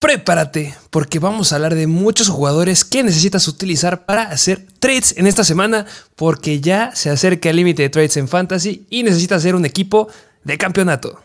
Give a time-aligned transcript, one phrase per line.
[0.00, 5.26] Prepárate, porque vamos a hablar de muchos jugadores que necesitas utilizar para hacer trades en
[5.26, 5.84] esta semana,
[6.16, 10.08] porque ya se acerca el límite de trades en Fantasy y necesitas hacer un equipo
[10.42, 11.22] de campeonato.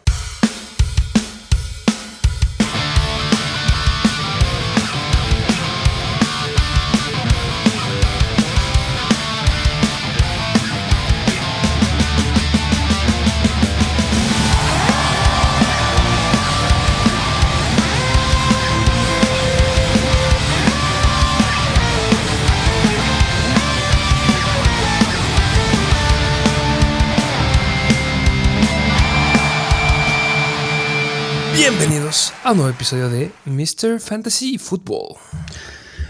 [31.68, 34.00] Bienvenidos a un nuevo episodio de Mr.
[34.00, 35.16] Fantasy Football.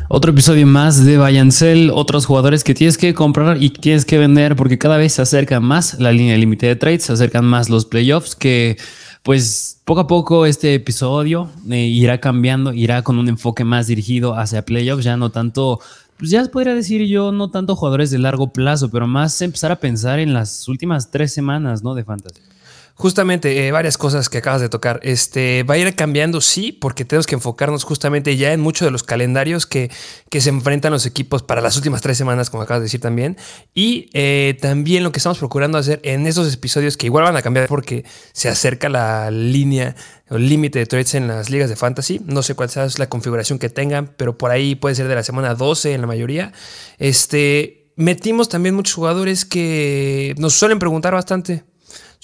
[0.09, 4.57] Otro episodio más de Bayancel, otros jugadores que tienes que comprar y tienes que vender
[4.57, 7.85] porque cada vez se acerca más la línea límite de trades, se acercan más los
[7.85, 8.75] playoffs que
[9.23, 14.37] pues poco a poco este episodio eh, irá cambiando, irá con un enfoque más dirigido
[14.37, 15.79] hacia playoffs, ya no tanto
[16.17, 19.77] pues ya podría decir yo, no tanto jugadores de largo plazo, pero más empezar a
[19.77, 21.95] pensar en las últimas tres semanas, ¿no?
[21.95, 22.41] De fantasy.
[22.97, 25.01] Justamente, eh, varias cosas que acabas de tocar.
[25.03, 28.91] Este, va a ir cambiando, sí, porque tenemos que enfocarnos justamente ya en muchos de
[28.91, 29.91] los calendarios que,
[30.29, 33.35] que se enfrentan los equipos para las últimas tres semanas, como acabas de decir también.
[33.73, 37.41] Y eh, también lo que estamos procurando hacer en estos episodios que igual van a
[37.41, 39.93] cambiar porque se acerca la línea
[40.29, 42.21] o límite de trades en las ligas de fantasy.
[42.25, 45.23] No sé cuál sea la configuración que tengan, pero por ahí puede ser de la
[45.23, 46.53] semana 12 en la mayoría.
[46.97, 51.65] Este, metimos también muchos jugadores que nos suelen preguntar bastante.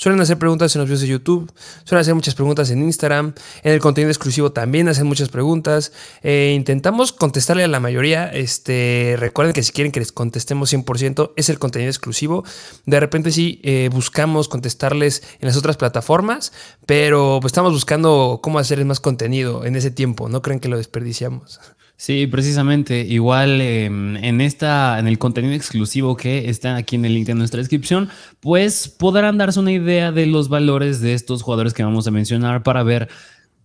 [0.01, 3.71] Suelen hacer preguntas en los videos de YouTube, suelen hacer muchas preguntas en Instagram, en
[3.71, 5.91] el contenido exclusivo también hacen muchas preguntas.
[6.23, 8.25] Eh, intentamos contestarle a la mayoría.
[8.33, 12.43] Este, recuerden que si quieren que les contestemos 100% es el contenido exclusivo.
[12.87, 16.51] De repente sí eh, buscamos contestarles en las otras plataformas,
[16.87, 20.29] pero pues, estamos buscando cómo hacer más contenido en ese tiempo.
[20.29, 21.59] No creen que lo desperdiciamos.
[22.01, 23.01] Sí, precisamente.
[23.01, 27.35] Igual em, en esta, en el contenido exclusivo que está aquí en el link de
[27.35, 32.07] nuestra descripción, pues podrán darse una idea de los valores de estos jugadores que vamos
[32.07, 33.07] a mencionar para ver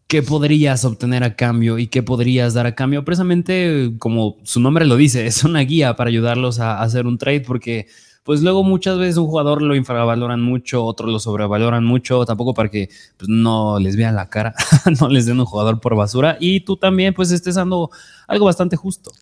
[0.06, 3.06] qué podrías obtener a cambio y qué podrías dar a cambio.
[3.06, 7.41] Precisamente, como su nombre lo dice, es una guía para ayudarlos a hacer un trade
[7.41, 7.86] porque
[8.26, 12.69] pues luego muchas veces un jugador lo infravaloran mucho, otros lo sobrevaloran mucho, tampoco para
[12.69, 14.53] que pues, no les vean la cara,
[15.00, 17.88] no les den un jugador por basura y tú también pues estés dando
[18.26, 19.12] algo bastante justo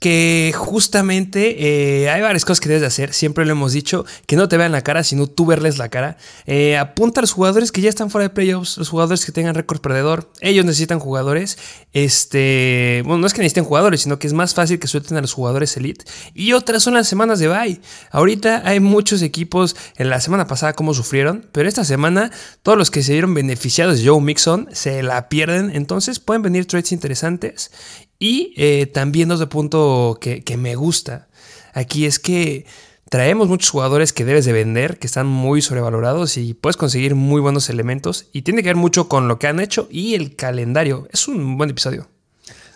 [0.00, 3.14] que justamente eh, hay varias cosas que debes de hacer.
[3.14, 6.18] Siempre lo hemos dicho, que no te vean la cara, sino tú verles la cara.
[6.46, 9.54] Eh, apunta a los jugadores que ya están fuera de playoffs, los jugadores que tengan
[9.54, 10.30] récord perdedor.
[10.40, 11.58] Ellos necesitan jugadores.
[11.92, 15.20] Este, bueno, no es que necesiten jugadores, sino que es más fácil que suelten a
[15.20, 16.04] los jugadores elite.
[16.34, 17.80] Y otras son las semanas de bye.
[18.10, 22.30] Ahorita hay muchos equipos, en la semana pasada como sufrieron, pero esta semana
[22.62, 25.70] todos los que se vieron beneficiados de Joe Mixon se la pierden.
[25.74, 27.70] Entonces pueden venir trades interesantes.
[28.18, 31.28] Y eh, también otro punto que, me gusta
[31.72, 32.66] aquí es que
[33.10, 37.40] traemos muchos jugadores que debes de vender, que están muy sobrevalorados y puedes conseguir muy
[37.40, 38.26] buenos elementos.
[38.32, 41.08] Y tiene que ver mucho con lo que han hecho y el calendario.
[41.12, 42.08] Es un buen episodio.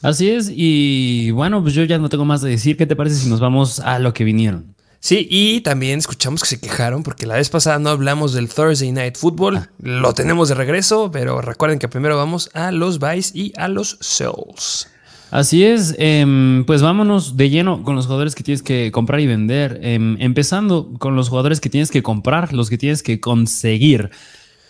[0.02, 2.76] Así es, y bueno, pues yo ya no tengo más de decir.
[2.76, 4.76] ¿Qué te parece si nos vamos a lo que vinieron?
[5.00, 8.90] Sí, y también escuchamos que se quejaron porque la vez pasada no hablamos del Thursday
[8.90, 9.56] Night Football.
[9.56, 9.70] Ah.
[9.80, 13.96] Lo tenemos de regreso, pero recuerden que primero vamos a los buys y a los
[14.00, 14.88] sells.
[15.30, 19.26] Así es, em, pues vámonos de lleno con los jugadores que tienes que comprar y
[19.26, 19.78] vender.
[19.82, 24.10] Em, empezando con los jugadores que tienes que comprar, los que tienes que conseguir.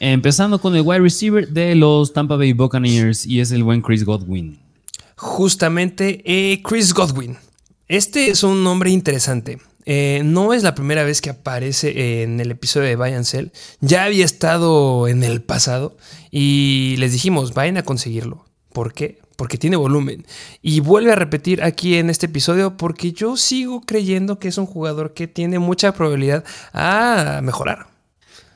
[0.01, 4.05] Empezando con el wide receiver de los Tampa Bay Buccaneers y es el buen Chris
[4.05, 4.59] Godwin.
[5.17, 7.37] Justamente eh, Chris Godwin.
[7.89, 9.59] Este es un nombre interesante.
[9.87, 13.13] Eh, no es la primera vez que aparece en el episodio de Buy.
[13.81, 15.97] Ya había estado en el pasado
[16.31, 18.45] y les dijimos, vayan a conseguirlo.
[18.73, 19.19] ¿Por qué?
[19.39, 20.27] Porque tiene volumen.
[20.63, 24.67] Y vuelve a repetir aquí en este episodio porque yo sigo creyendo que es un
[24.67, 27.87] jugador que tiene mucha probabilidad a mejorar.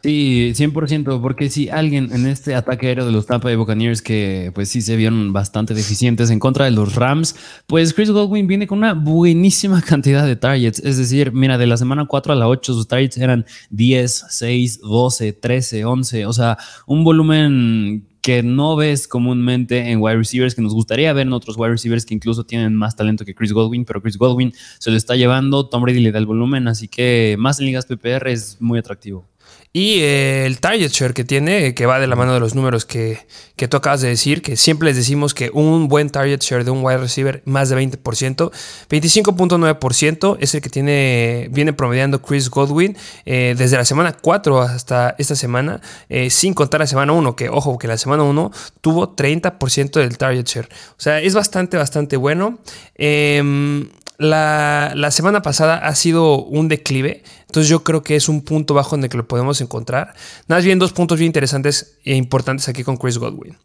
[0.03, 4.50] Sí, 100%, porque si alguien en este ataque aéreo de los Tampa Bay Buccaneers que
[4.53, 7.37] pues sí se vieron bastante deficientes en contra de los Rams,
[7.69, 11.76] pues Chris Godwin viene con una buenísima cantidad de targets, es decir, mira, de la
[11.76, 16.58] semana 4 a la 8 sus targets eran 10, 6, 12, 13, 11, o sea,
[16.88, 21.56] un volumen que no ves comúnmente en wide receivers, que nos gustaría ver en otros
[21.56, 24.96] wide receivers que incluso tienen más talento que Chris Godwin, pero Chris Godwin se lo
[24.96, 28.58] está llevando, Tom Brady le da el volumen, así que más en ligas PPR es
[28.60, 29.26] muy atractivo.
[29.74, 32.84] Y eh, el target share que tiene, que va de la mano de los números
[32.84, 33.26] que,
[33.56, 36.70] que tú acabas de decir, que siempre les decimos que un buen target share de
[36.70, 38.50] un wide receiver más de 20%,
[38.90, 45.14] 25.9% es el que tiene, viene promediando Chris Godwin eh, desde la semana 4 hasta
[45.16, 45.80] esta semana,
[46.10, 48.50] eh, sin contar la semana 1, que ojo, que la semana 1
[48.82, 50.69] tuvo 30% del target share.
[50.90, 52.58] O sea, es bastante, bastante bueno.
[52.94, 53.88] Em,
[54.22, 58.74] la, la, semana pasada ha sido un declive, entonces yo creo que es un punto
[58.74, 60.14] bajo en el que lo podemos encontrar.
[60.48, 63.56] Más bien dos puntos bien interesantes e importantes aquí con Chris Godwin.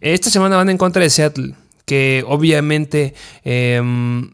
[0.00, 3.14] Esta semana van en contra de Seattle, que obviamente
[3.44, 4.30] em,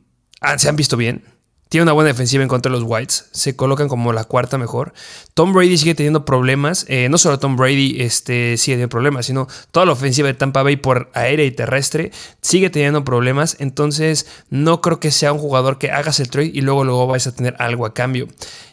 [0.57, 1.34] se han visto bien.
[1.75, 3.31] Tiene una buena defensiva en contra de los Whites.
[3.33, 4.93] Se colocan como la cuarta mejor.
[5.35, 6.87] Tom Brady sigue teniendo problemas.
[6.89, 10.63] Eh, no solo Tom Brady este, sigue teniendo problemas, sino toda la ofensiva de Tampa
[10.63, 13.57] Bay por aérea y terrestre sigue teniendo problemas.
[13.59, 17.27] Entonces, no creo que sea un jugador que hagas el trade y luego, luego vais
[17.27, 18.29] a tener algo a cambio.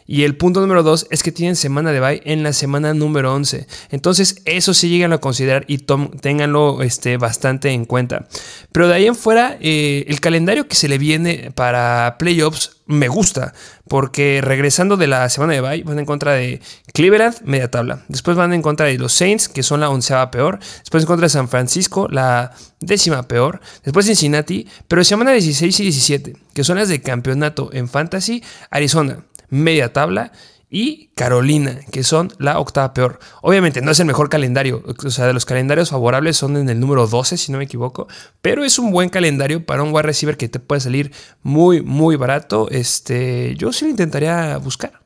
[0.06, 3.32] Y el punto número dos es que tienen semana de bye en la semana número
[3.34, 3.66] 11.
[3.90, 8.26] Entonces, eso sí llegan a considerar y ténganlo este, bastante en cuenta.
[8.72, 13.08] Pero de ahí en fuera, eh, el calendario que se le viene para playoffs me
[13.08, 13.54] gusta.
[13.88, 16.60] Porque regresando de la semana de bye, van en contra de
[16.94, 18.04] Cleveland, media tabla.
[18.08, 20.58] Después van en contra de los Saints, que son la onceava peor.
[20.78, 23.60] Después en contra de San Francisco, la décima peor.
[23.84, 29.24] Después Cincinnati, pero semana 16 y 17, que son las de campeonato en Fantasy, Arizona
[29.52, 30.32] media tabla
[30.74, 33.18] y Carolina, que son la octava peor.
[33.42, 36.80] Obviamente no es el mejor calendario, o sea, de los calendarios favorables son en el
[36.80, 38.08] número 12, si no me equivoco,
[38.40, 41.12] pero es un buen calendario para un wide receiver que te puede salir
[41.42, 42.70] muy, muy barato.
[42.70, 45.02] Este, yo sí lo intentaría buscar.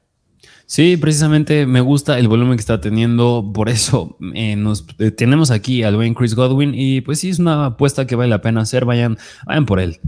[0.67, 5.51] Sí, precisamente me gusta el volumen que está teniendo, por eso eh, nos eh, tenemos
[5.51, 8.61] aquí al buen Chris Godwin y pues sí es una apuesta que vale la pena
[8.61, 9.99] hacer, vayan, vayan por él.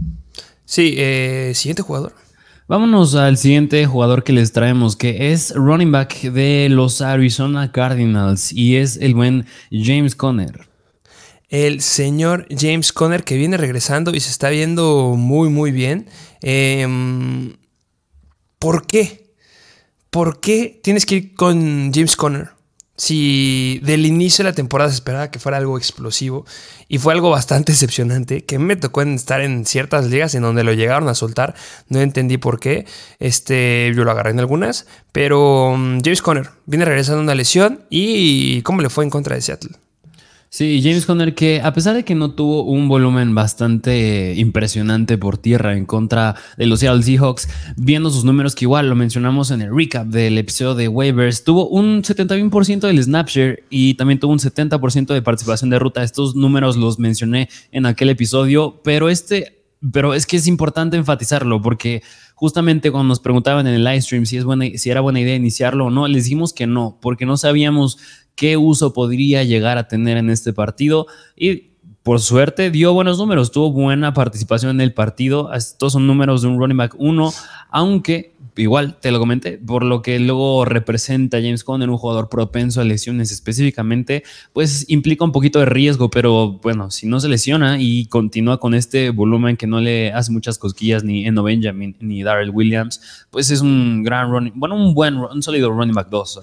[0.65, 2.13] Sí, eh, siguiente jugador.
[2.69, 8.53] Vámonos al siguiente jugador que les traemos, que es running back de los Arizona Cardinals
[8.53, 10.69] y es el buen James Conner.
[11.49, 16.11] El señor James Conner que viene regresando y se está viendo muy, muy bien.
[16.43, 17.57] Em,
[18.59, 19.33] ¿Por qué?
[20.11, 22.58] ¿Por qué tienes que ir con James Conner?
[22.99, 26.45] Si del inicio de la temporada se esperaba que fuera algo explosivo
[26.89, 30.75] y fue algo bastante decepcionante, que me tocó estar en ciertas ligas en donde lo
[30.75, 31.55] llegaron a soltar,
[31.89, 32.87] no entendí por qué,
[33.21, 38.61] este, yo lo agarré en algunas, pero mm, James Conner viene regresando una lesión y
[38.63, 39.71] cómo le fue en contra de Seattle.
[40.51, 45.37] Sí, James Conner que a pesar de que no tuvo un volumen bastante impresionante por
[45.37, 49.61] tierra en contra de los Seattle Seahawks, viendo sus números que igual lo mencionamos en
[49.61, 54.39] el recap del episodio de waivers, tuvo un 71% del snapshare y también tuvo un
[54.39, 56.03] 70% de participación de ruta.
[56.03, 61.61] Estos números los mencioné en aquel episodio, pero este, pero es que es importante enfatizarlo
[61.61, 62.03] porque
[62.35, 65.35] justamente cuando nos preguntaban en el live stream si, es buena, si era buena idea
[65.35, 67.99] iniciarlo o no, les dijimos que no, porque no sabíamos
[68.39, 71.73] qué uso podría llegar a tener en este partido y
[72.05, 75.53] por suerte dio buenos números, tuvo buena participación en el partido.
[75.53, 77.33] Estos son números de un running back 1,
[77.71, 82.81] aunque igual te lo comenté, por lo que luego representa James Conner, un jugador propenso
[82.81, 87.81] a lesiones específicamente, pues implica un poquito de riesgo, pero bueno, si no se lesiona
[87.81, 92.23] y continúa con este volumen que no le hace muchas cosquillas ni Eno Benjamin ni
[92.23, 96.41] Darrell Williams, pues es un gran running, bueno, un buen, un sólido running back 2.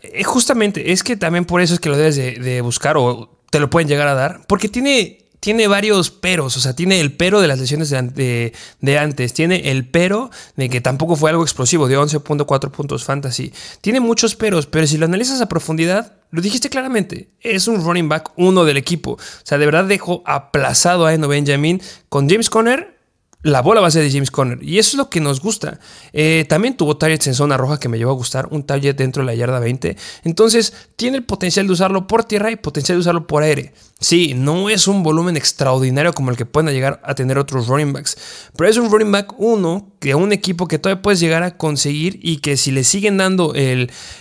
[0.00, 3.60] Eh, justamente, es que también por eso es que lo debes de, buscar o te
[3.60, 7.40] lo pueden llegar a dar, porque tiene tiene varios peros, o sea, tiene el pero
[7.40, 11.86] de las lesiones de, de, antes, tiene el pero de que tampoco fue algo explosivo,
[11.86, 13.52] de 11.4 puntos fantasy.
[13.80, 18.08] Tiene muchos peros, pero si lo analizas a profundidad, lo dijiste claramente, es un running
[18.08, 19.12] back uno del equipo.
[19.12, 22.97] O sea, de verdad dejó aplazado a Eno Benjamin con James Conner
[23.42, 24.62] la bola va a ser de James Conner.
[24.62, 25.78] Y eso es lo que nos gusta.
[26.12, 28.48] Eh, también tuvo targets en zona roja que me llevó a gustar.
[28.50, 29.96] Un target dentro de la yarda 20.
[30.24, 33.74] Entonces, tiene el potencial de usarlo por tierra y potencial de usarlo por aire.
[34.00, 37.92] Sí, no es un volumen extraordinario como el que pueden llegar a tener otros running
[37.92, 38.16] backs.
[38.56, 42.18] Pero es un running back 1 que un equipo que todavía puedes llegar a conseguir
[42.22, 43.52] y que si le siguen dando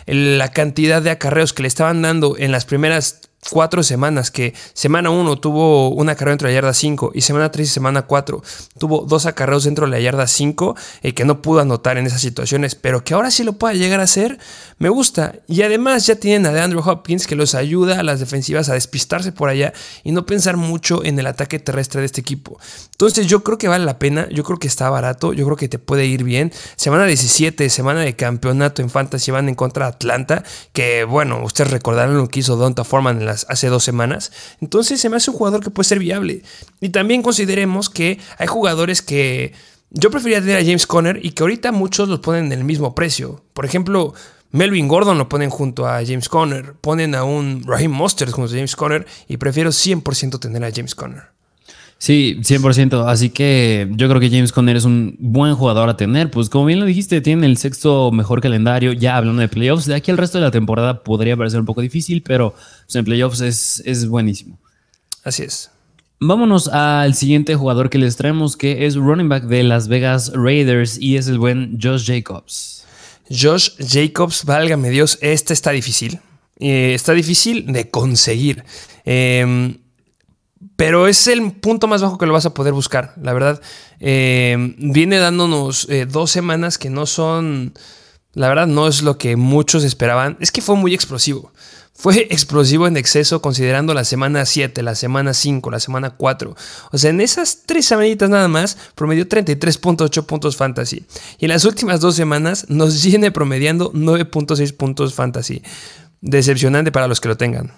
[0.06, 5.10] la cantidad de acarreos que le estaban dando en las primeras cuatro semanas, que semana
[5.10, 8.42] 1 tuvo un acarreo dentro de la yarda 5 y semana 3 y semana 4
[8.78, 12.22] tuvo dos acarreos dentro de la yarda 5 y que no pudo anotar en esas
[12.22, 14.40] situaciones, pero que ahora sí lo pueda llegar a hacer,
[14.78, 15.36] me gusta.
[15.48, 19.32] Y además ya tienen a Andrew Hopkins que los ayuda a las defensivas a despistarse
[19.32, 19.74] por allá
[20.04, 22.60] y no pensar mucho en el ataque terrestre de este equipo.
[22.92, 25.68] Entonces yo creo que vale la pena, yo creo que está barato, yo creo que
[25.68, 26.52] te puede ir bien.
[26.76, 31.72] Semana 17, semana de campeonato en Fantasy van en contra de Atlanta, que bueno, ustedes
[31.72, 34.32] recordarán lo que hizo Donta Foreman en hace dos semanas.
[34.62, 36.44] Entonces se me hace un jugador que puede ser viable.
[36.82, 39.54] Y también consideremos que hay jugadores que
[39.90, 42.94] yo preferiría tener a James Conner y que ahorita muchos los ponen en el mismo
[42.96, 43.44] precio.
[43.54, 44.14] Por ejemplo,
[44.52, 48.56] Melvin Gordon lo ponen junto a James Conner, ponen a un Raheem Mostert junto a
[48.56, 51.37] James Conner y prefiero 100% tener a James Conner.
[52.00, 53.06] Sí, 100%.
[53.08, 56.30] Así que yo creo que James Conner es un buen jugador a tener.
[56.30, 59.86] Pues como bien lo dijiste, tiene el sexto mejor calendario, ya hablando de playoffs.
[59.86, 62.54] De aquí al resto de la temporada podría parecer un poco difícil, pero
[62.86, 64.60] pues, en playoffs es, es buenísimo.
[65.24, 65.72] Así es.
[66.20, 71.00] Vámonos al siguiente jugador que les traemos, que es running back de Las Vegas Raiders
[71.00, 72.86] y es el buen Josh Jacobs.
[73.30, 76.20] Josh Jacobs, válgame Dios, este está difícil.
[76.60, 78.64] Eh, está difícil de conseguir.
[79.06, 79.78] Em,
[80.78, 83.60] pero es el punto más bajo que lo vas a poder buscar, la verdad.
[84.00, 87.74] Em, viene dándonos eh, dos semanas que no son,
[88.34, 90.38] la verdad, no es lo que muchos esperaban.
[90.40, 91.52] Es que fue muy explosivo.
[91.96, 96.56] Fue explosivo en exceso considerando la semana 7, la semana 5, la semana 4.
[96.92, 101.08] O sea, en esas tres semanitas nada más promedió 33.8 puntos fantasy.
[101.40, 105.64] Y en las últimas dos semanas nos viene promediando 9.6 puntos fantasy.
[106.22, 107.74] Decepcionante para los que lo tengan.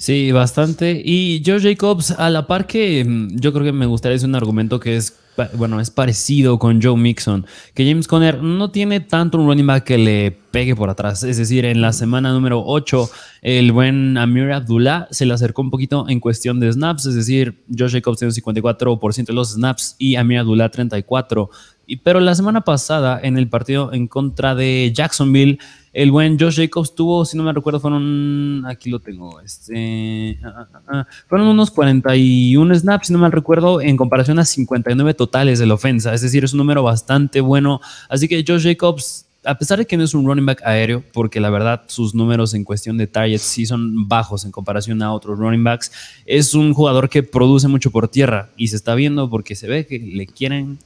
[0.00, 1.02] Sí, bastante.
[1.04, 4.34] Y Joe Jacobs, a la par que mm, yo creo que me gustaría decir un
[4.34, 5.14] argumento que es,
[5.52, 9.84] bueno, es parecido con Joe Mixon, que James Conner no tiene tanto un running back
[9.84, 11.22] que le pegue por atrás.
[11.22, 13.10] Es decir, en la semana número 8,
[13.42, 17.62] el buen Amir Abdullah se le acercó un poquito en cuestión de snaps, es decir,
[17.68, 21.50] Joe Jacobs tiene un 54% de los snaps y Amir Abdullah 34%.
[21.98, 25.58] Pero la semana pasada, en el partido en contra de Jacksonville,
[25.92, 30.68] el buen Josh Jacobs tuvo, si no me recuerdo, fueron, aquí lo tengo, este, ah,
[30.72, 35.58] ah, ah, fueron unos 41 snaps, si no me recuerdo, en comparación a 59 totales
[35.58, 36.14] de la ofensa.
[36.14, 37.80] Es decir, es un número bastante bueno.
[38.08, 41.40] Así que Josh Jacobs a pesar de que no es un running back aéreo, porque
[41.40, 45.38] la verdad sus números en cuestión de targets sí son bajos en comparación a otros
[45.38, 45.92] running backs,
[46.26, 49.86] es un jugador que produce mucho por tierra y se está viendo porque se ve
[49.86, 50.78] que le quieren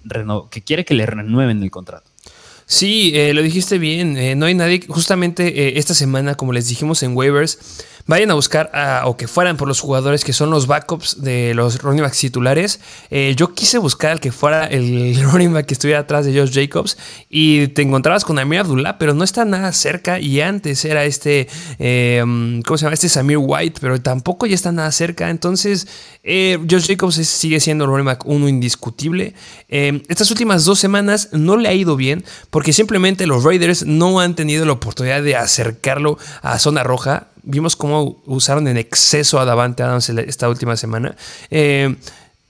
[0.51, 2.11] que quiere que le renueven el contrato.
[2.67, 4.17] Sí, eh, lo dijiste bien.
[4.17, 4.81] Eh, no hay nadie.
[4.89, 8.71] Justamente eh, esta semana, como les dijimos en waivers, vayan a buscar
[9.05, 12.81] o que fueran por los jugadores que son los backups de los running backs titulares.
[13.11, 16.53] Eh, yo quise buscar al que fuera el running back que estuviera atrás de Josh
[16.53, 16.99] Jacobs
[17.31, 20.21] y te encontrabas con Amir Abdullah, pero no está nada cerca.
[20.21, 22.95] Y antes era este, em, ¿cómo se llama?
[22.95, 25.31] Este Samir White, pero tampoco ya está nada cerca.
[25.31, 25.87] Entonces,
[26.23, 29.35] eh, Josh Jacobs sigue siendo el running back uno indiscutible.
[29.69, 34.35] Estas últimas dos semanas no le ha ido bien porque simplemente los Raiders no han
[34.35, 39.83] tenido la oportunidad de acercarlo a zona roja vimos cómo usaron en exceso a Davante
[39.83, 41.17] Adams esta última semana.
[41.51, 41.97] Eh,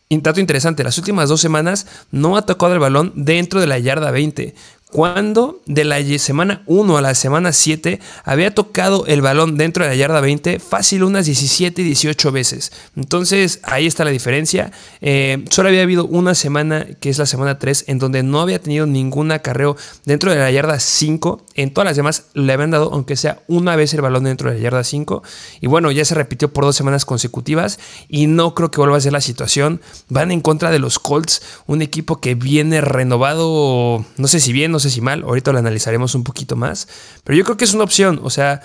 [0.08, 4.54] interesante, las últimas dos semanas no ha tocado el balón dentro de la yarda 20
[4.94, 9.90] cuando de la semana 1 a la semana 7 había tocado el balón dentro de
[9.90, 12.70] la yarda 20 fácil unas 17 y 18 veces.
[12.94, 14.70] Entonces ahí está la diferencia.
[15.00, 18.60] Eh, solo había habido una semana, que es la semana 3, en donde no había
[18.60, 21.44] tenido ningún acarreo dentro de la yarda 5.
[21.56, 24.58] En todas las demás le habían dado, aunque sea una vez el balón dentro de
[24.58, 25.24] la yarda 5.
[25.60, 29.00] Y bueno, ya se repitió por dos semanas consecutivas y no creo que vuelva a
[29.00, 29.80] ser la situación.
[30.08, 34.70] Van en contra de los Colts, un equipo que viene renovado, no sé si bien,
[34.70, 36.88] no sé si mal, ahorita lo analizaremos un poquito más,
[37.24, 38.62] pero yo creo que es una opción, o sea,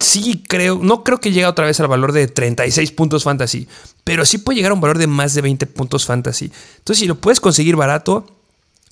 [0.00, 3.68] sí creo, no creo que llegue otra vez al valor de 36 puntos fantasy,
[4.02, 6.50] pero sí puede llegar a un valor de más de 20 puntos fantasy.
[6.78, 8.26] Entonces, si lo puedes conseguir barato,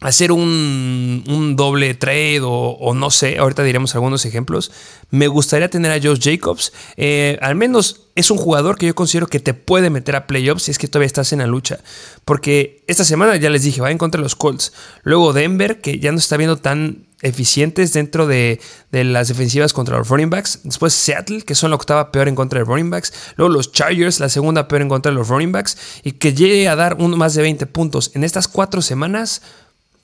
[0.02, 4.70] hacer un, doble trade o, no sé, ahorita diremos algunos ejemplos.
[5.10, 6.72] Me gustaría tener a Josh Jacobs.
[6.96, 10.64] Eh, al menos es un jugador que yo considero que te puede meter a playoffs
[10.64, 11.78] si es que todavía estás en la lucha.
[12.24, 14.72] Porque esta semana ya les dije, va en contra de los Colts.
[15.02, 20.08] Luego Denver, que ya no está viendo tan eficientes dentro de, las defensivas contra los
[20.08, 20.60] running backs.
[20.64, 23.12] Después Seattle, que son la octava peor en contra de running backs.
[23.36, 25.78] Luego los Chargers, la segunda peor en contra de los running backs.
[26.02, 29.42] Y que llegue a dar más de 20 puntos en estas cuatro semanas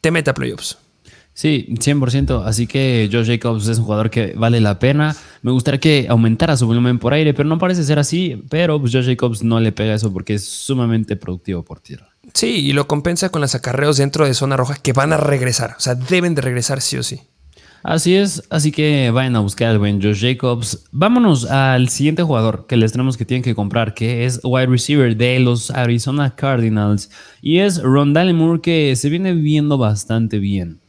[0.00, 0.78] te mete a playoffs.
[1.38, 2.42] Sí, 100%.
[2.46, 5.14] Así que Josh Jacobs es un jugador que vale la pena.
[5.42, 8.42] Me gustaría que aumentara su volumen por aire, pero no parece ser así.
[8.50, 12.08] Pero pues Josh Jacobs no le pega eso porque es sumamente productivo por tierra.
[12.34, 15.76] Sí, y lo compensa con los acarreos dentro de zona roja que van a regresar.
[15.78, 17.20] O sea, deben de regresar sí o sí.
[17.84, 20.86] Así es, así que vayan a buscar al buen Josh Jacobs.
[20.90, 25.16] Vámonos al siguiente jugador que les tenemos que tienen que comprar, que es wide receiver
[25.16, 27.12] de los Arizona Cardinals.
[27.40, 30.80] Y es Rondale Moore, que se viene viendo bastante bien.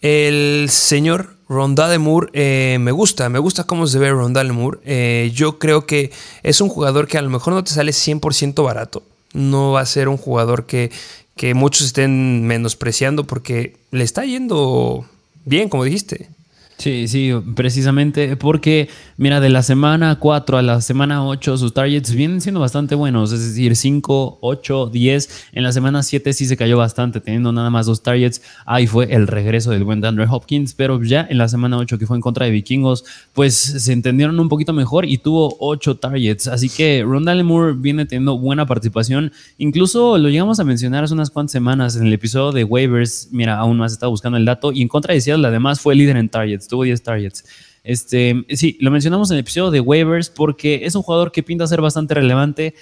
[0.00, 4.78] El señor Rondale Moore eh, me gusta, me gusta cómo se ve Rondale Moore.
[4.84, 6.10] Eh, yo creo que
[6.42, 9.02] es un jugador que a lo mejor no te sale 100% barato.
[9.32, 10.90] No va a ser un jugador que,
[11.36, 15.06] que muchos estén menospreciando porque le está yendo
[15.44, 16.28] bien, como dijiste.
[16.78, 22.14] Sí, sí, precisamente porque, mira, de la semana 4 a la semana 8 sus targets
[22.14, 25.46] vienen siendo bastante buenos, es decir, 5, 8, 10.
[25.52, 28.42] En la semana 7 sí se cayó bastante, teniendo nada más dos targets.
[28.66, 32.06] Ahí fue el regreso del buen Andrew Hopkins, pero ya en la semana 8 que
[32.06, 36.46] fue en contra de Vikingos, pues se entendieron un poquito mejor y tuvo 8 targets.
[36.46, 39.32] Así que Rondale Moore viene teniendo buena participación.
[39.56, 43.28] Incluso lo llegamos a mencionar hace unas cuantas semanas en el episodio de waivers.
[43.32, 46.18] Mira, aún más estaba buscando el dato y en contra de Seattle además fue líder
[46.18, 47.44] en targets tuvo 10 targets.
[47.84, 51.66] Este, sí, lo mencionamos en el episodio de waivers porque es un jugador que pinta
[51.66, 52.74] ser bastante relevante,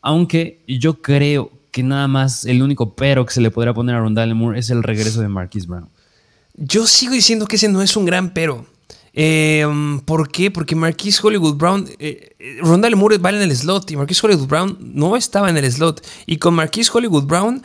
[0.00, 4.00] aunque yo creo que nada más el único pero que se le podría poner a
[4.00, 5.88] Rondale Moore es el regreso de Marquis Brown.
[6.54, 8.66] Yo sigo diciendo que ese no es un gran pero.
[9.12, 10.50] Em, ¿Por qué?
[10.50, 14.46] Porque Marquis Hollywood Brown, eh, eh, Rondale Moore vale en el slot y Marquis Hollywood
[14.46, 16.04] Brown no estaba en el slot.
[16.26, 17.62] Y con Marquis Hollywood Brown,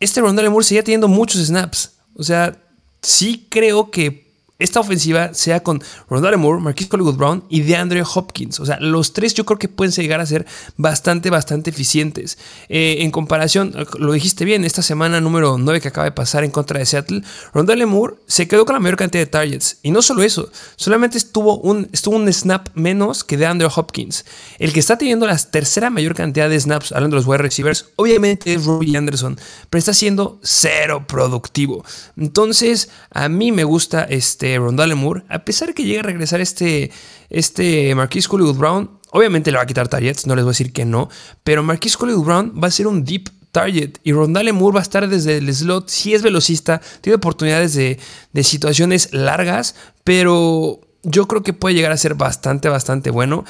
[0.00, 1.98] este Rondale Moore seguía teniendo muchos snaps.
[2.14, 2.56] O sea,
[3.00, 4.31] sí creo que
[4.62, 8.60] esta ofensiva sea con Rondale Moore, Marquis Hollywood Brown y DeAndre Hopkins.
[8.60, 12.38] O sea, los tres yo creo que pueden llegar a ser bastante, bastante eficientes.
[12.68, 16.50] Eh, en comparación, lo dijiste bien, esta semana número 9 que acaba de pasar en
[16.50, 19.78] contra de Seattle, Rondale Moore se quedó con la mayor cantidad de targets.
[19.82, 24.24] Y no solo eso, solamente estuvo un, estuvo un snap menos que DeAndre Hopkins.
[24.58, 27.86] El que está teniendo la tercera mayor cantidad de snaps, hablando de los wide receivers,
[27.96, 29.38] obviamente es Robbie Anderson,
[29.70, 31.84] pero está siendo cero productivo.
[32.16, 36.40] Entonces, a mí me gusta este Rondale Moore, a pesar de que llegue a regresar
[36.40, 36.90] este,
[37.30, 40.72] este Marquis Hollywood Brown, obviamente le va a quitar targets, no les voy a decir
[40.72, 41.08] que no,
[41.44, 44.82] pero Marquis Hollywood Brown va a ser un deep target y Rondale Moore va a
[44.82, 47.98] estar desde el slot, si es velocista, tiene oportunidades de,
[48.32, 53.44] de situaciones largas, pero yo creo que puede llegar a ser bastante, bastante bueno.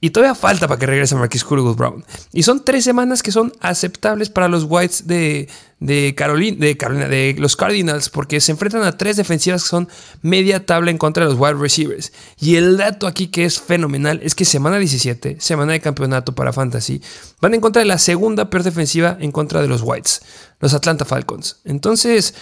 [0.00, 2.04] Y todavía falta para que regrese Marquis Hollywood Brown.
[2.32, 5.48] Y son tres semanas que son aceptables para los Whites de,
[5.80, 9.88] de, Carolina, de los Cardinals, porque se enfrentan a tres defensivas que son
[10.22, 12.12] media tabla en contra de los wide receivers.
[12.38, 16.52] Y el dato aquí que es fenomenal es que semana 17, semana de campeonato para
[16.52, 17.02] Fantasy,
[17.40, 20.22] van en contra de la segunda peor defensiva en contra de los Whites,
[20.60, 21.56] los Atlanta Falcons.
[21.64, 22.34] Entonces,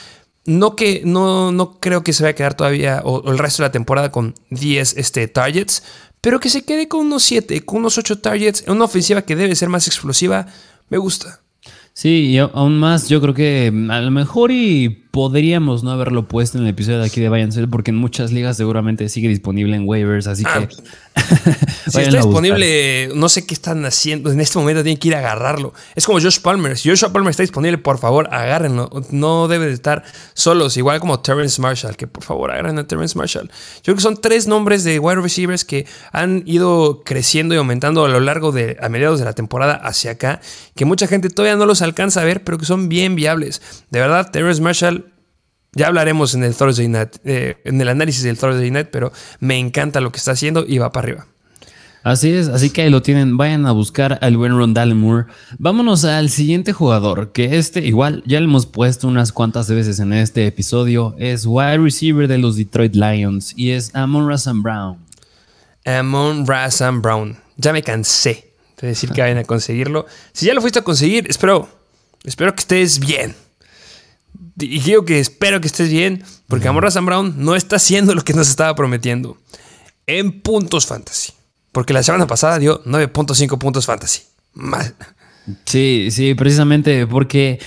[0.47, 3.69] no, que, no, no creo que se vaya a quedar todavía o, el resto de
[3.69, 5.83] la temporada con 10 este, targets,
[6.27, 9.37] pero que se quede con unos 7, con unos 8 targets, en una ofensiva que
[9.37, 10.45] debe ser más explosiva,
[10.89, 11.41] me gusta.
[11.93, 16.59] Sí, y aún más, yo creo que a lo mejor y podríamos no haberlo puesto
[16.59, 19.89] en el episodio de aquí de Bayern porque en muchas ligas seguramente sigue disponible en
[19.89, 20.77] waivers, así ah, que.
[21.91, 24.31] si está disponible, no sé qué están haciendo.
[24.31, 25.73] En este momento tienen que ir a agarrarlo.
[25.95, 26.77] Es como Josh Palmer.
[26.77, 28.91] Si Josh Palmer está disponible, por favor, agárrenlo.
[29.09, 30.05] No debe de estar
[30.35, 30.77] solos.
[30.77, 33.49] Igual como Terrence Marshall, que por favor agarren a Terrence Marshall.
[33.49, 38.05] Yo creo que son tres nombres de wide receivers que han ido creciendo y aumentando
[38.05, 40.43] a lo largo de, a mediados de la temporada hacia acá,
[40.75, 43.63] que mucha gente todavía no los alcanza a ver, pero que son bien viables.
[43.91, 45.06] De verdad, Terrence Marshall
[45.77, 49.59] ya hablaremos en el Thursday Night, eh, en el análisis del Thursday Night, pero me
[49.59, 51.27] encanta lo que está haciendo y va para arriba.
[52.03, 55.27] Así es, así que ahí lo tienen, vayan a buscar al buen Rondale Moore.
[55.59, 60.15] Vámonos al siguiente jugador, que este igual ya le hemos puesto unas cuantas veces en
[60.15, 64.99] este episodio, es wide receiver de los Detroit Lions y es Amon Razan Brown.
[65.85, 70.07] Amon Razan Brown, ya me cansé de decir que vayan a conseguirlo.
[70.33, 71.69] Si ya lo fuiste a conseguir, espero,
[72.25, 73.35] espero que estés bien.
[74.59, 78.23] Y digo que espero que estés bien, porque Amorra Sam Brown no está haciendo lo
[78.23, 79.37] que nos estaba prometiendo
[80.07, 81.33] en puntos fantasy.
[81.73, 84.23] Porque la semana pasada dio 9.5 puntos fantasy.
[84.55, 84.95] Mal.
[85.65, 87.61] Sí, sí, precisamente porque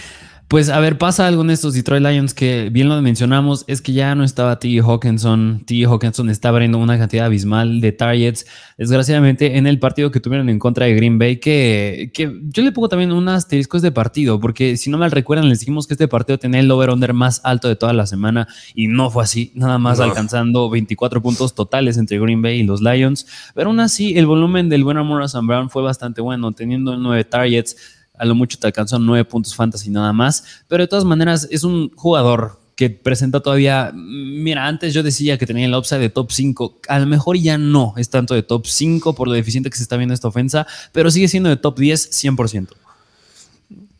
[0.49, 3.93] pues a ver, pasa algo en estos Detroit Lions que bien lo mencionamos, es que
[3.93, 4.79] ya no estaba T.
[4.81, 5.63] Hawkinson.
[5.63, 5.85] T.
[5.85, 8.47] Hawkinson está abriendo una cantidad abismal de targets.
[8.75, 12.71] Desgraciadamente, en el partido que tuvieron en contra de Green Bay, que, que yo le
[12.71, 16.07] pongo también un asterisco de partido, porque si no mal recuerdan, les dijimos que este
[16.07, 19.77] partido tenía el over-under más alto de toda la semana y no fue así, nada
[19.77, 23.27] más alcanzando 24 puntos totales entre Green Bay y los Lions.
[23.53, 27.98] Pero aún así, el volumen del buen Amor Brown fue bastante bueno, teniendo nueve targets
[28.19, 31.63] a lo mucho te alcanzó nueve puntos fantasy nada más, pero de todas maneras es
[31.63, 36.31] un jugador que presenta todavía, mira, antes yo decía que tenía el upside de top
[36.31, 39.75] 5, a lo mejor ya no es tanto de top 5 por lo deficiente que
[39.75, 42.69] se está viendo esta ofensa, pero sigue siendo de top 10 100%.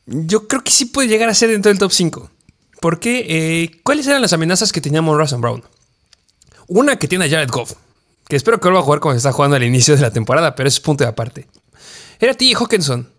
[0.05, 2.31] Yo creo que sí puede llegar a ser dentro del top 5.
[2.79, 5.63] Porque, eh, ¿cuáles eran las amenazas que teníamos Russell Brown?
[6.67, 7.73] Una que tiene a Jared Goff,
[8.27, 10.55] que espero que vuelva a jugar como se está jugando al inicio de la temporada,
[10.55, 11.47] pero es punto de aparte.
[12.19, 12.53] Era T.
[12.55, 13.09] Hawkinson,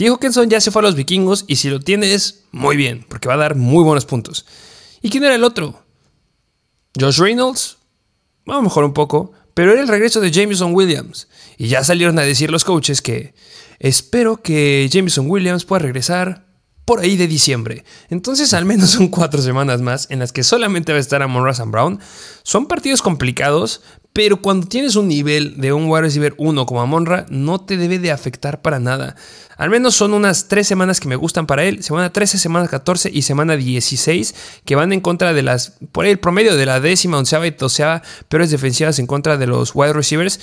[0.00, 0.08] T.
[0.08, 3.34] Hawkinson ya se fue a los vikingos y si lo tienes, muy bien, porque va
[3.34, 4.46] a dar muy buenos puntos.
[5.02, 5.84] ¿Y quién era el otro?
[6.98, 7.76] Josh Reynolds.
[8.46, 11.28] A lo mejor un poco, pero era el regreso de Jameson Williams.
[11.58, 13.34] Y ya salieron a decir los coaches que
[13.78, 16.46] espero que Jameson Williams pueda regresar
[16.86, 17.84] por ahí de diciembre.
[18.08, 21.44] Entonces al menos son cuatro semanas más en las que solamente va a estar Amon
[21.44, 22.00] Ross Brown.
[22.42, 27.26] Son partidos complicados, pero cuando tienes un nivel de un wide receiver 1 como Amonra,
[27.28, 29.14] no te debe de afectar para nada.
[29.56, 31.82] Al menos son unas 3 semanas que me gustan para él.
[31.82, 36.10] Semana 13, semana 14 y semana 16 que van en contra de las, por ahí
[36.10, 39.92] el promedio de la décima, onceava y doceava peores defensivas en contra de los wide
[39.92, 40.40] receivers.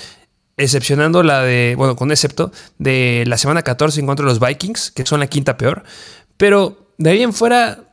[0.60, 4.90] Excepcionando la de, bueno, con excepto de la semana 14 en contra de los Vikings,
[4.92, 5.84] que son la quinta peor.
[6.38, 7.87] Pero de ahí en fuera,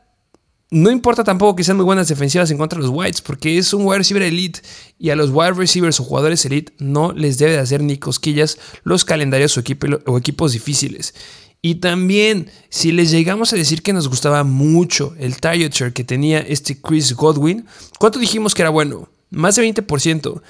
[0.75, 3.73] no importa tampoco que sean muy buenas defensivas en contra de los Whites, porque es
[3.73, 4.59] un wide receiver elite
[4.99, 8.57] y a los wide receivers o jugadores elite no les debe de hacer ni cosquillas
[8.83, 9.61] los calendarios o,
[10.07, 11.15] o equipos difíciles.
[11.61, 16.03] Y también, si les llegamos a decir que nos gustaba mucho el target share que
[16.03, 17.65] tenía este Chris Godwin,
[17.97, 19.07] ¿cuánto dijimos que era bueno?
[19.29, 20.41] Más de 20%.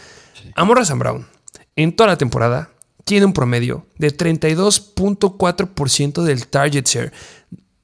[0.56, 1.28] Amorra Sam Brown,
[1.76, 2.72] en toda la temporada,
[3.04, 7.14] tiene un promedio de 32.4% del target share.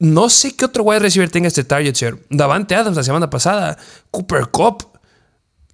[0.02, 2.18] No sé qué otro wide receiver tenga este target share.
[2.32, 3.78] Davante Adams la semana pasada,
[4.10, 4.88] Cooper Cup.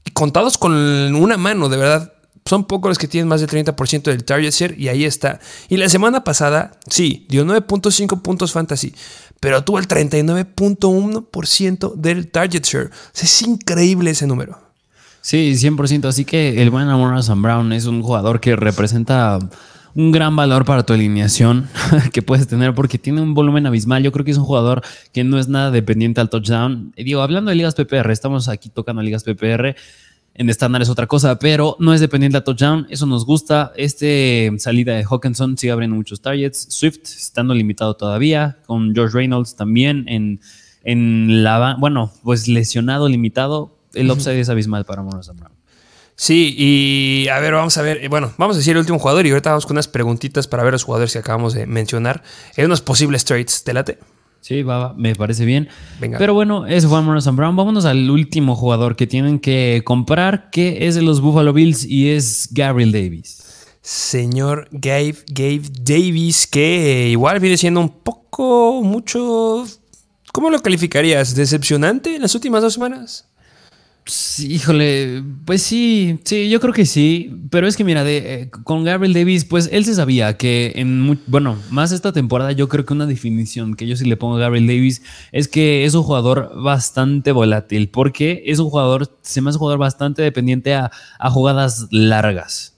[0.04, 0.74] Y contados con
[1.16, 2.12] una mano, de verdad.
[2.46, 5.40] Son pocos los que tienen más del 30% del target share y ahí está.
[5.70, 8.94] Y la semana pasada, sí, dio 9.5 puntos fantasy,
[9.40, 12.92] pero tuvo el 39.1% del target share.
[13.16, 14.60] es increíble ese número.
[15.22, 16.04] Sí, 100%.
[16.06, 19.40] Así que el buen Amon Brown es un jugador que representa
[19.98, 21.68] un gran valor para tu alineación
[22.14, 24.04] que puedes tener porque tiene un volumen abismal.
[24.04, 26.94] Yo creo que es un jugador que no es nada dependiente al touchdown.
[26.96, 29.76] Y digo, hablando de ligas PPR, estamos aquí tocando ligas PPR.
[30.36, 32.86] En estándar es otra cosa, pero no es dependiente al touchdown.
[32.92, 33.74] Eso nos gusta.
[33.76, 36.68] Este salida de Hawkinson sigue abriendo muchos targets.
[36.70, 38.60] Swift estando limitado todavía.
[38.68, 40.42] Con George Reynolds también en,
[40.84, 41.76] en la.
[41.80, 43.76] Bueno, pues lesionado, limitado.
[43.96, 45.57] El upside es abismal para Monos Brown.
[46.20, 48.04] Sí, y a ver, vamos a ver.
[48.04, 50.64] Eh, bueno, vamos a decir el último jugador y ahorita vamos con unas preguntitas para
[50.64, 52.24] ver los jugadores que acabamos de mencionar.
[52.58, 53.64] Hay unos posibles trades.
[53.64, 54.00] ¿Te late?
[54.42, 55.70] Sí, va, me parece bien.
[56.00, 56.18] Venga.
[56.18, 57.56] Pero bueno, eso fue Amorosa Brown.
[57.56, 62.10] Vámonos al último jugador que tienen que comprar, que es de los Buffalo Bills y
[62.10, 63.68] es Gabriel Davis.
[63.82, 69.66] Señor Gabe, Gabe Davis, que igual viene siendo un poco, mucho.
[70.34, 71.36] ¿Cómo lo calificarías?
[71.36, 73.28] ¿Decepcionante en las últimas dos semanas?
[74.40, 78.84] Híjole, pues sí, sí, yo creo que sí, pero es que mira, de, eh, con
[78.84, 82.94] Gabriel Davis, pues él se sabía que en, bueno, más esta temporada yo creo que
[82.94, 86.52] una definición que yo sí le pongo a Gabriel Davis es que es un jugador
[86.62, 90.92] bastante volátil, porque es un jugador, se me hace un jugador bastante dependiente a,
[91.30, 92.74] jugadas largas.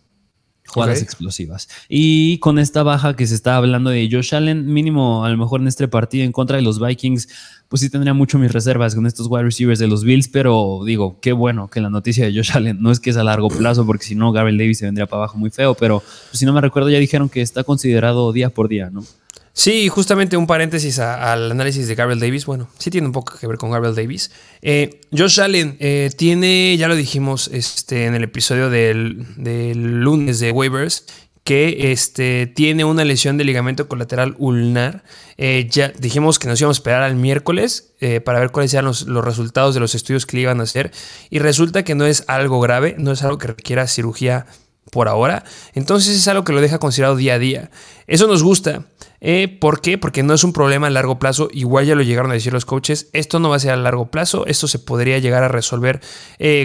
[0.68, 1.68] Jugadas explosivas.
[1.88, 5.62] Y con esta baja que se está hablando de Josh Allen, mínimo a lo mejor
[5.62, 7.28] en este partido en contra de los Vikings,
[7.69, 11.19] pues sí tendría mucho mis reservas con estos wide receivers de los Bills, pero digo,
[11.21, 13.86] qué bueno que la noticia de Josh Allen no es que es a largo plazo,
[13.86, 16.53] porque si no, Gabriel Davis se vendría para abajo muy feo, pero pues, si no
[16.53, 19.05] me recuerdo, ya dijeron que está considerado día por día, ¿no?
[19.53, 22.45] Sí, justamente un paréntesis al análisis de Gabriel Davis.
[22.45, 24.32] Bueno, sí tiene un poco que ver con Gabriel Davis.
[24.62, 30.39] Eh, Josh Allen eh, tiene, ya lo dijimos este, en el episodio del, del lunes
[30.39, 31.08] de waivers,
[31.50, 35.04] que este, tiene una lesión de ligamento colateral ulnar.
[35.36, 38.86] Eh, ya dijimos que nos íbamos a esperar al miércoles eh, para ver cuáles eran
[38.86, 40.92] los, resultados de los estudios que le iban a hacer.
[41.32, 44.46] Y resulta que no es algo grave, no es algo que requiera cirugía
[44.92, 45.44] por ahora.
[45.74, 47.72] Entonces es algo que lo deja considerado día a día.
[48.06, 48.86] Eso nos gusta.
[49.20, 49.98] Eh, ¿Por qué?
[49.98, 51.50] Porque no es un problema a largo plazo.
[51.52, 53.10] Igual ya lo llegaron a decir los coaches.
[53.12, 54.46] Esto no va a ser a largo plazo.
[54.46, 56.00] Esto se podría llegar a resolver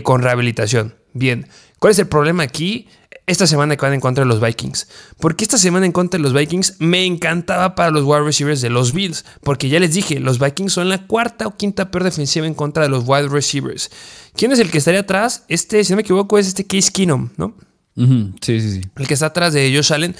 [0.02, 0.94] con rehabilitación.
[1.14, 1.48] Bien.
[1.78, 2.88] ¿Cuál es el problema aquí?
[3.26, 4.88] Esta semana que van en contra de los Vikings.
[5.18, 8.70] Porque esta semana en contra de los Vikings me encantaba para los wide receivers de
[8.70, 9.24] los Bills.
[9.42, 12.82] Porque ya les dije, los Vikings son la cuarta o quinta peor defensiva en contra
[12.82, 13.90] de los wide receivers.
[14.34, 15.44] ¿Quién es el que estaría atrás?
[15.48, 17.54] Este, si no me equivoco, es este Case Keenum, ¿no?
[17.96, 18.80] Sí, sí, sí.
[18.96, 20.16] El que está atrás de Josh Allen.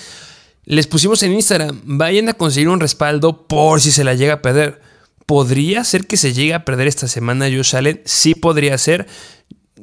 [0.65, 4.43] Les pusimos en Instagram, vayan a conseguir un respaldo por si se la llega a
[4.43, 4.81] perder.
[5.27, 8.01] ¿Podría ser que se llegue a perder esta semana Josh Allen?
[8.05, 9.07] Sí podría ser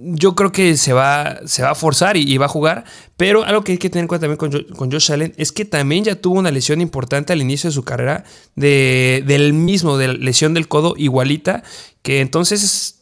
[0.03, 2.85] yo creo que se va, se va a forzar y, va a jugar,
[3.17, 5.63] pero algo que hay que tener en cuenta también con, con, Josh Allen es que
[5.63, 8.23] también ya tuvo una lesión importante al inicio de su carrera,
[8.55, 11.63] de, del mismo, de la lesión del codo igualita,
[12.01, 13.01] que entonces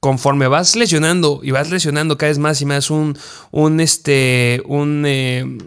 [0.00, 3.16] conforme vas lesionando y vas lesionando cada vez más y más un,
[3.50, 5.58] un este, un, eh,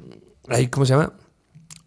[0.70, 1.14] ¿cómo se llama?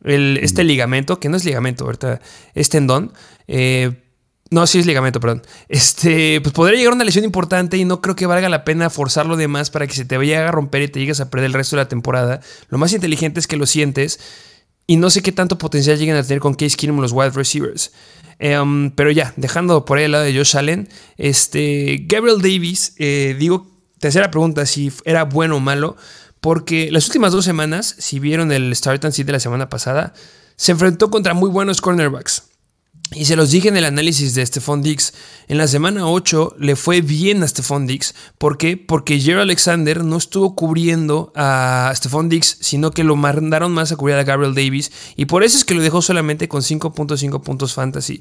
[0.02, 2.20] El, este ligamento, que no es ligamento, ahorita
[2.54, 3.12] es tendón,
[3.48, 4.05] eh,
[4.50, 5.42] no, sí es ligamento, perdón.
[5.68, 8.90] Este, pues podría llegar a una lesión importante y no creo que valga la pena
[8.90, 11.46] forzarlo de más para que se te vaya a romper y te llegues a perder
[11.46, 12.40] el resto de la temporada.
[12.68, 14.20] Lo más inteligente es que lo sientes
[14.86, 17.92] y no sé qué tanto potencial lleguen a tener con Case Keenum los wide receivers.
[18.38, 23.34] Em, pero ya, dejando por ahí el lado de Josh Allen, este, Gabriel Davis, eh,
[23.38, 23.66] digo,
[23.98, 25.96] tercera pregunta, si era bueno o malo,
[26.40, 30.12] porque las últimas dos semanas, si vieron el Start and Sit de la semana pasada,
[30.54, 32.45] se enfrentó contra muy buenos cornerbacks.
[33.16, 35.14] Y se los dije en el análisis de Stephon Dix.
[35.48, 38.16] En la semana 8 le fue bien a Stephon Dix.
[38.36, 38.76] ¿Por qué?
[38.76, 43.96] Porque Jerry Alexander no estuvo cubriendo a Stephon Dix, sino que lo mandaron más a
[43.96, 44.90] cubrir a Gabriel Davis.
[45.14, 48.20] Y por eso es que lo dejó solamente con 5.5 puntos fantasy.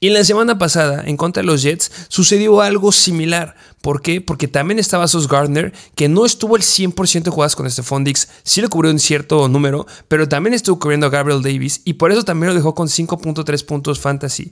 [0.00, 3.54] Y en la semana pasada, en contra de los Jets, sucedió algo similar.
[3.80, 4.20] ¿Por qué?
[4.20, 8.28] Porque también estaba Sos Gardner, que no estuvo el 100% de jugadas con Stephon Dix.
[8.42, 11.82] Sí lo cubrió en cierto número, pero también estuvo cubriendo a Gabriel Davis.
[11.84, 14.50] Y por eso también lo dejó con 5.3 puntos fantasy.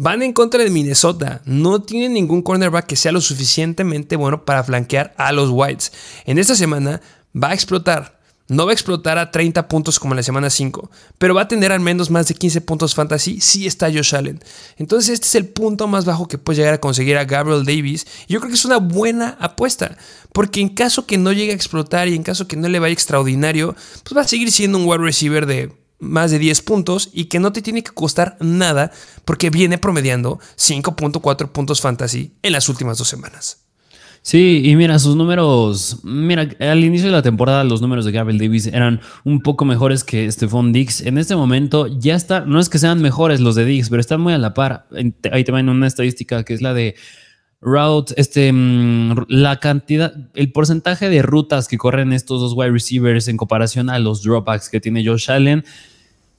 [0.00, 1.42] Van en contra de Minnesota.
[1.44, 5.92] No tienen ningún cornerback que sea lo suficientemente bueno para flanquear a los Whites.
[6.24, 7.00] En esta semana
[7.34, 8.20] va a explotar.
[8.46, 11.48] No va a explotar a 30 puntos como en la semana 5, pero va a
[11.48, 14.40] tener al menos más de 15 puntos fantasy si está Josh Allen.
[14.76, 18.06] Entonces este es el punto más bajo que puede llegar a conseguir a Gabriel Davis.
[18.28, 19.98] Yo creo que es una buena apuesta,
[20.32, 22.92] porque en caso que no llegue a explotar y en caso que no le vaya
[22.92, 27.24] extraordinario, pues va a seguir siendo un wide receiver de más de 10 puntos y
[27.24, 28.92] que no te tiene que costar nada
[29.24, 33.68] porque viene promediando 5.4 puntos fantasy en las últimas dos semanas.
[34.22, 38.38] Sí, y mira, sus números, mira, al inicio de la temporada los números de Gabriel
[38.38, 41.00] Davis eran un poco mejores que Stephon Dix.
[41.02, 44.20] En este momento ya está, no es que sean mejores los de Dix, pero están
[44.20, 44.86] muy a la par.
[45.32, 46.96] Ahí te van una estadística que es la de
[47.60, 53.28] route, este, mm, la cantidad, el porcentaje de rutas que corren estos dos wide receivers
[53.28, 55.64] en comparación a los dropbacks que tiene Josh Allen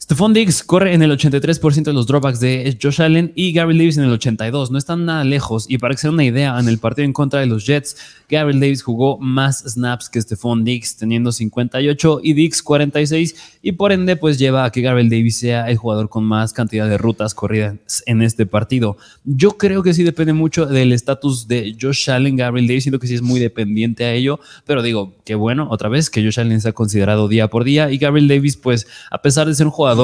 [0.10, 3.96] Stephon Diggs corre en el 83% de los dropbacks de Josh Allen y Gary Davis
[4.00, 4.72] en el 82%.
[4.72, 5.68] No están nada lejos.
[5.70, 7.96] Y para que se una idea, en el partido en contra de los Jets,
[8.28, 13.36] Gabriel Davis jugó más snaps que Stephon Diggs, teniendo 58 y Diggs 46.
[13.62, 16.90] Y por ende, pues lleva a que Gabriel Davis sea el jugador con más cantidad
[16.90, 18.98] de rutas corridas en este partido.
[19.26, 22.86] Yo creo que sí depende mucho del estatus de Josh Allen, Gabriel Davis.
[22.86, 24.40] Siento que sí es muy dependiente a ello.
[24.66, 27.92] Pero digo, qué bueno, otra vez, que Josh Allen sea considerado día por día.
[27.92, 29.99] Y Gabriel Davis, pues, a pesar de ser un jugador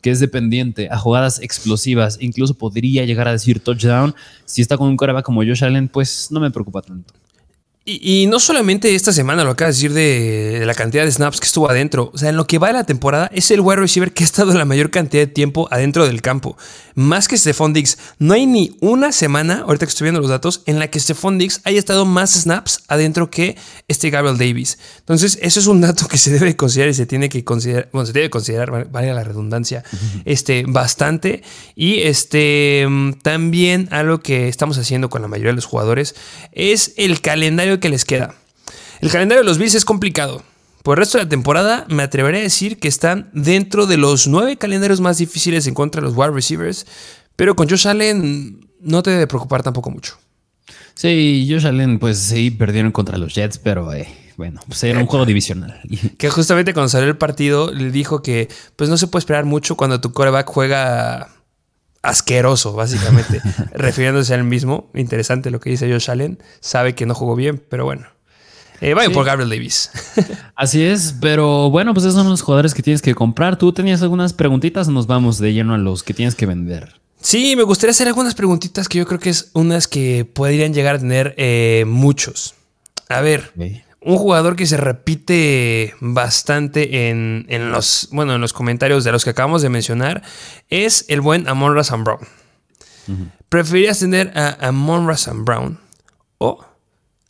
[0.00, 4.88] que es dependiente a jugadas explosivas, incluso podría llegar a decir touchdown, si está con
[4.88, 7.14] un coreback como Josh Allen, pues no me preocupa tanto.
[7.86, 11.44] Y, no solamente esta semana lo acabas de decir de, la cantidad de snaps que
[11.44, 12.10] estuvo adentro.
[12.14, 14.26] O sea, en lo que va de la temporada, es el wide receiver que ha
[14.26, 16.56] estado la mayor cantidad de tiempo adentro del campo.
[16.94, 17.98] Más que Stephon Diggs.
[18.18, 21.36] No hay ni una semana, ahorita que estoy viendo los datos, en la que Stephon
[21.36, 24.78] Diggs haya estado más snaps adentro que este Gabriel Davis.
[25.00, 28.06] Entonces, eso es un dato que se debe considerar y se tiene que considerar, bueno,
[28.06, 29.84] se debe considerar, vale la redundancia,
[30.24, 31.42] este, bastante.
[31.74, 32.86] Y este,
[33.20, 36.14] también algo que estamos haciendo con la mayoría de los jugadores
[36.52, 38.34] es el calendario que les queda.
[39.00, 40.42] El calendario de los Bills es complicado.
[40.82, 44.26] Por el resto de la temporada, me atreveré a decir que están dentro de los
[44.26, 46.86] nueve calendarios más difíciles en contra de los wide receivers.
[47.36, 50.18] Pero con Josh Allen no te debe preocupar tampoco mucho.
[50.94, 54.06] Sí, Josh Allen, pues sí, perdieron contra los Jets, pero eh,
[54.36, 55.80] bueno, pues era un juego divisional.
[56.18, 59.76] Que justamente cuando salió el partido, le dijo que pues no se puede esperar mucho
[59.76, 61.30] cuando tu coreback juega
[62.04, 63.40] asqueroso, básicamente,
[63.72, 64.90] refiriéndose al mismo.
[64.94, 66.38] Interesante lo que dice Josh Allen.
[66.60, 68.06] Sabe que no jugó bien, pero bueno.
[68.80, 69.90] Eh, vaya por Gabriel Davis.
[70.54, 73.56] Así es, pero bueno, pues esos son los jugadores que tienes que comprar.
[73.56, 77.00] ¿Tú tenías algunas preguntitas nos vamos de lleno a los que tienes que vender?
[77.20, 80.96] Sí, me gustaría hacer algunas preguntitas que yo creo que es unas que podrían llegar
[80.96, 82.54] a tener eh, muchos.
[83.08, 83.52] A ver,
[84.04, 89.30] un jugador que se repite bastante en, los, bueno, en los comentarios de los que
[89.30, 90.22] acabamos de mencionar
[90.68, 92.20] es el buen Amon Razan Brown.
[93.48, 95.78] ¿Preferirías tener a Amon Razan Brown
[96.38, 96.64] o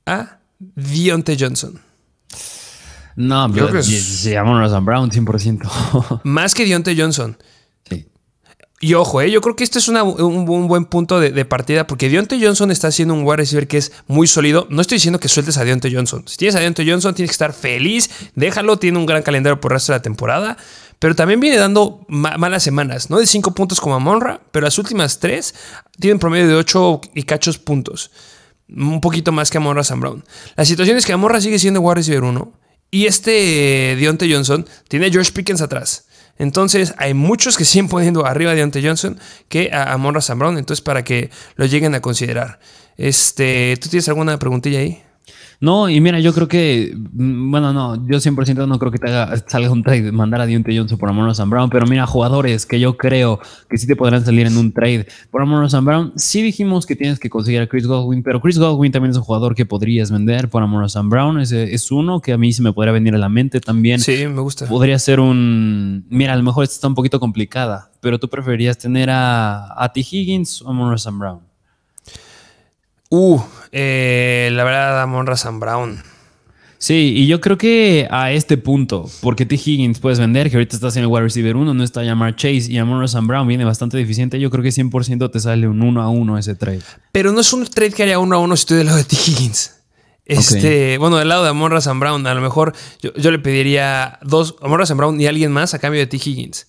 [0.06, 1.80] a Dionte Johnson?
[3.16, 6.20] No, yo creo que Amon Razan Brown 100%.
[6.24, 7.36] Más que Dionte Johnson.
[8.84, 12.44] Y ojo, eh, yo creo que este es un, buen punto de, partida porque Deontay
[12.44, 14.66] Johnson está haciendo un wide receiver que es muy sólido.
[14.68, 16.22] No estoy diciendo que sueltes a Deontay Johnson.
[16.26, 18.10] Si tienes a Deontay Johnson, tienes que estar feliz.
[18.34, 20.58] Déjalo, tiene un gran calendario por el resto de la temporada.
[20.98, 24.76] Pero también viene dando malas semanas, no de 5 puntos como a Monra, pero las
[24.78, 25.54] últimas 3
[25.98, 28.10] tienen promedio de 8 y cachos puntos.
[28.68, 30.24] Un poquito más que Amorra Sam Brown.
[30.56, 32.52] La situación es que Amorra sigue siendo wide receiver 1
[32.90, 36.06] y este Deontay Johnson tiene a George Pickens atrás.
[36.38, 39.18] Entonces, hay muchos que siguen poniendo arriba de Deontay Johnson
[39.48, 40.58] que a, a Monra Brown.
[40.58, 42.58] Entonces, para que lo lleguen a considerar.
[42.96, 45.02] Este, ¿Tú tienes alguna preguntilla ahí?
[45.60, 49.08] No, y mira, yo creo que, mm, bueno, no, yo 100% no creo que te
[49.08, 52.66] haga, salga un trade, mandar a Dionte Johnson por Amon Sam Brown, pero mira, jugadores
[52.66, 56.12] que yo creo que sí te podrán salir en un trade por Amon Sam Brown,
[56.16, 59.22] sí dijimos que tienes que conseguir a Chris Godwin, pero Chris Godwin también es un
[59.22, 62.62] jugador que podrías vender por Amon Sam Brown, es, es uno que a mí se
[62.62, 64.00] me podría venir a la mente también.
[64.00, 64.66] Sí, me gusta.
[64.66, 68.76] Podría ser un, mira, a lo mejor esta está un poquito complicada, pero tú preferirías
[68.76, 70.00] tener a, a T.
[70.00, 71.53] Higgins o a Amon Sam Brown.
[73.10, 73.40] Uh,
[73.72, 76.02] eh, la verdad, Amon Razan Brown.
[76.84, 79.54] Sí, y yo creo que a este punto, porque T.
[79.54, 82.66] Higgins puedes vender, que ahorita estás en el wide receiver 1, no está Jamar Chase
[82.68, 86.02] y Amon Sam Brown viene bastante deficiente, yo creo que 100% te sale un 1
[86.02, 86.82] a 1 ese trade.
[87.10, 89.04] Pero no es un trade que haría 1 a 1 si estoy del lado de
[89.04, 89.16] T.
[89.16, 89.76] Higgins.
[90.26, 94.56] Este, bueno, del lado de Amon Sam Brown, a lo mejor yo, le pediría dos,
[94.60, 96.18] Amon Sam Brown y alguien más a cambio de T.
[96.18, 96.66] Higgins.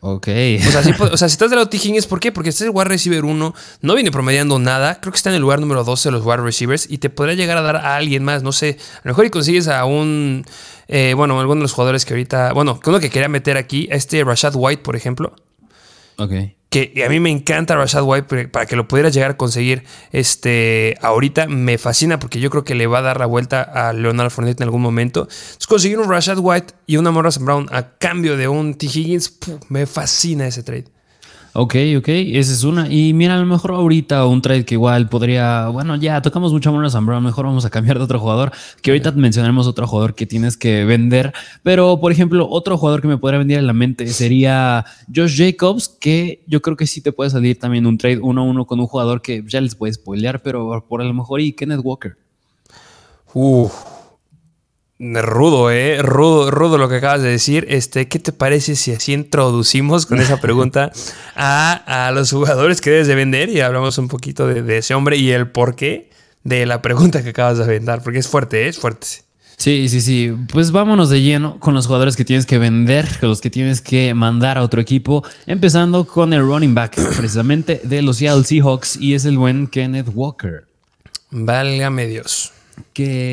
[0.00, 0.28] Ok.
[0.28, 0.90] O sea, si,
[1.32, 2.30] estás del lado de Higgins, ¿por qué?
[2.30, 5.36] Porque este es el wide receiver 1, no viene promediando nada, creo que está en
[5.36, 7.96] el lugar número 12 de los wide receivers y te podría llegar a dar a
[7.96, 10.44] alguien más, no sé, a lo mejor y consigues a un,
[10.86, 13.96] eh, bueno, alguno de los jugadores que ahorita, bueno, uno que quería meter aquí, a
[13.96, 15.34] este Rashad White, por ejemplo.
[16.16, 19.84] Ok que a mí me encanta Rashad White para que lo pudieras llegar a conseguir
[20.12, 21.46] este, ahorita.
[21.46, 24.60] Me fascina porque yo creo que le va a dar la vuelta a Leonard Fournette
[24.60, 25.22] en algún momento.
[25.22, 28.86] Entonces, conseguir un Rashad White y una Morrison Brown a cambio de un T.
[28.86, 30.97] Higgins, me fascina ese trade.
[31.60, 32.86] Ok, ok, esa es una.
[32.88, 36.70] Y mira, a lo mejor ahorita un trade que igual podría, bueno, ya tocamos mucho
[36.70, 40.14] a Sam Brown, mejor vamos a cambiar de otro jugador, que ahorita mencionaremos otro jugador
[40.14, 41.32] que tienes que vender,
[41.64, 45.88] pero por ejemplo, otro jugador que me podría venir a la mente sería Josh Jacobs,
[45.88, 48.78] que yo creo que sí te puede salir también un trade uno a uno con
[48.78, 52.16] un jugador que ya les puede spoilear, pero por a lo mejor y Kenneth Walker.
[53.34, 53.97] Uf.
[55.00, 57.66] Rudo, eh, rudo, rudo lo que acabas de decir.
[57.68, 60.90] Este, ¿qué te parece si así introducimos con esa pregunta
[61.36, 65.30] a, los jugadores que debes de vender y hablamos un poquito de, ese hombre y
[65.30, 66.10] el porqué
[66.42, 68.00] de la pregunta que acabas de vender?
[68.02, 68.68] Porque es fuerte, ¿eh?
[68.68, 69.06] es fuerte.
[69.56, 70.34] Sí, sí, sí.
[70.52, 73.80] Pues vámonos de lleno con los jugadores que tienes que vender, con los que tienes
[73.80, 78.96] que mandar a otro equipo, empezando con el running back, precisamente de los Seattle Seahawks,
[78.96, 80.66] y es el buen Kenneth Walker.
[81.30, 82.52] Válgame Dios.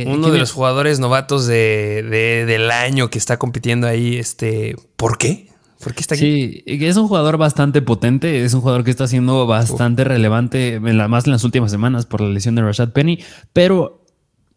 [0.08, 2.04] Uno de los jugadores novatos de,
[2.48, 5.50] del año que está compitiendo ahí, este, ¿por qué?
[5.84, 6.64] ¿Por qué está aquí?
[6.66, 11.26] Sí, es un jugador bastante potente, es un jugador que está siendo bastante relevante, más
[11.26, 13.20] en las últimas semanas por la lesión de Rashad Penny,
[13.54, 14.05] pero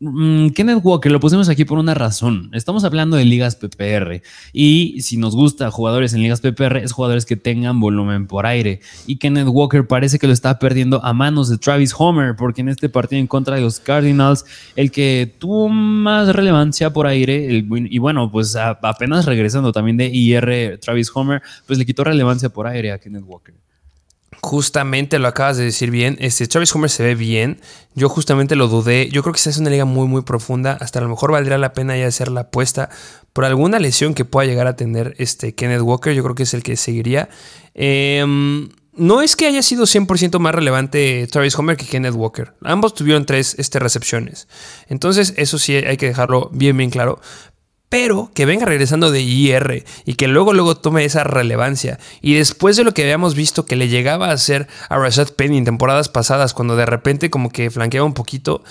[0.00, 2.50] Mm, Kenneth Walker lo pusimos aquí por una razón.
[2.52, 7.26] Estamos hablando de ligas PPR y si nos gusta jugadores en ligas PPR es jugadores
[7.26, 8.80] que tengan volumen por aire.
[9.08, 12.68] Y Kenneth Walker parece que lo está perdiendo a manos de Travis Homer porque en
[12.68, 14.44] este partido en contra de los Cardinals
[14.76, 20.78] el que tuvo más relevancia por aire y bueno pues apenas regresando también de IR
[20.80, 23.54] Travis Homer pues le quitó relevancia por aire a Kenneth Walker.
[24.40, 26.16] Justamente lo acabas de decir bien.
[26.20, 27.60] Este Travis Homer se ve bien.
[27.94, 29.08] Yo justamente lo dudé.
[29.10, 30.78] Yo creo que esta es una liga muy, muy profunda.
[30.80, 32.88] Hasta a lo mejor valdría la pena ya hacer la apuesta
[33.32, 36.14] por alguna lesión que pueda llegar a tener este Kenneth Walker.
[36.14, 37.28] Yo creo que es el que seguiría.
[37.74, 42.54] Em, no es que haya sido 100% más relevante Travis Homer que Kenneth Walker.
[42.62, 44.48] Ambos tuvieron tres este, recepciones.
[44.88, 47.20] Entonces, eso sí hay que dejarlo bien, bien claro
[47.88, 51.98] pero que venga regresando de IR y que luego luego tome esa relevancia.
[52.20, 55.58] Y después de lo que habíamos visto que le llegaba a hacer a Rashad Penny
[55.58, 58.62] en temporadas pasadas, cuando de repente como que flanqueaba un poquito,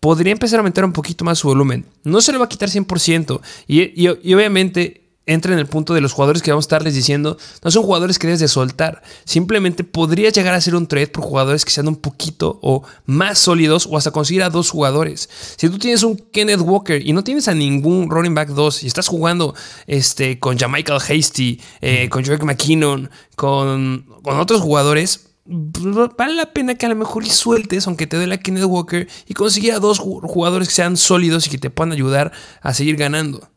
[0.00, 1.86] podría empezar a aumentar un poquito más su volumen.
[2.04, 3.40] No se le va a quitar 100%.
[3.66, 4.99] Y, y obviamente
[5.32, 8.18] entra en el punto de los jugadores que vamos a estarles diciendo, no son jugadores
[8.18, 9.02] que debes de soltar.
[9.24, 13.38] Simplemente podría llegar a ser un trade por jugadores que sean un poquito o más
[13.38, 15.28] sólidos o hasta conseguir a dos jugadores.
[15.56, 18.86] Si tú tienes un Kenneth Walker y no tienes a ningún running back 2 y
[18.88, 19.54] estás jugando
[19.86, 26.74] este, con Jamichael Hasty, eh, con George McKinnon, con, con otros jugadores, vale la pena
[26.74, 29.78] que a lo mejor y sueltes, aunque te dé la Kenneth Walker, y conseguir a
[29.78, 33.48] dos jugadores que sean sólidos y que te puedan ayudar a seguir ganando.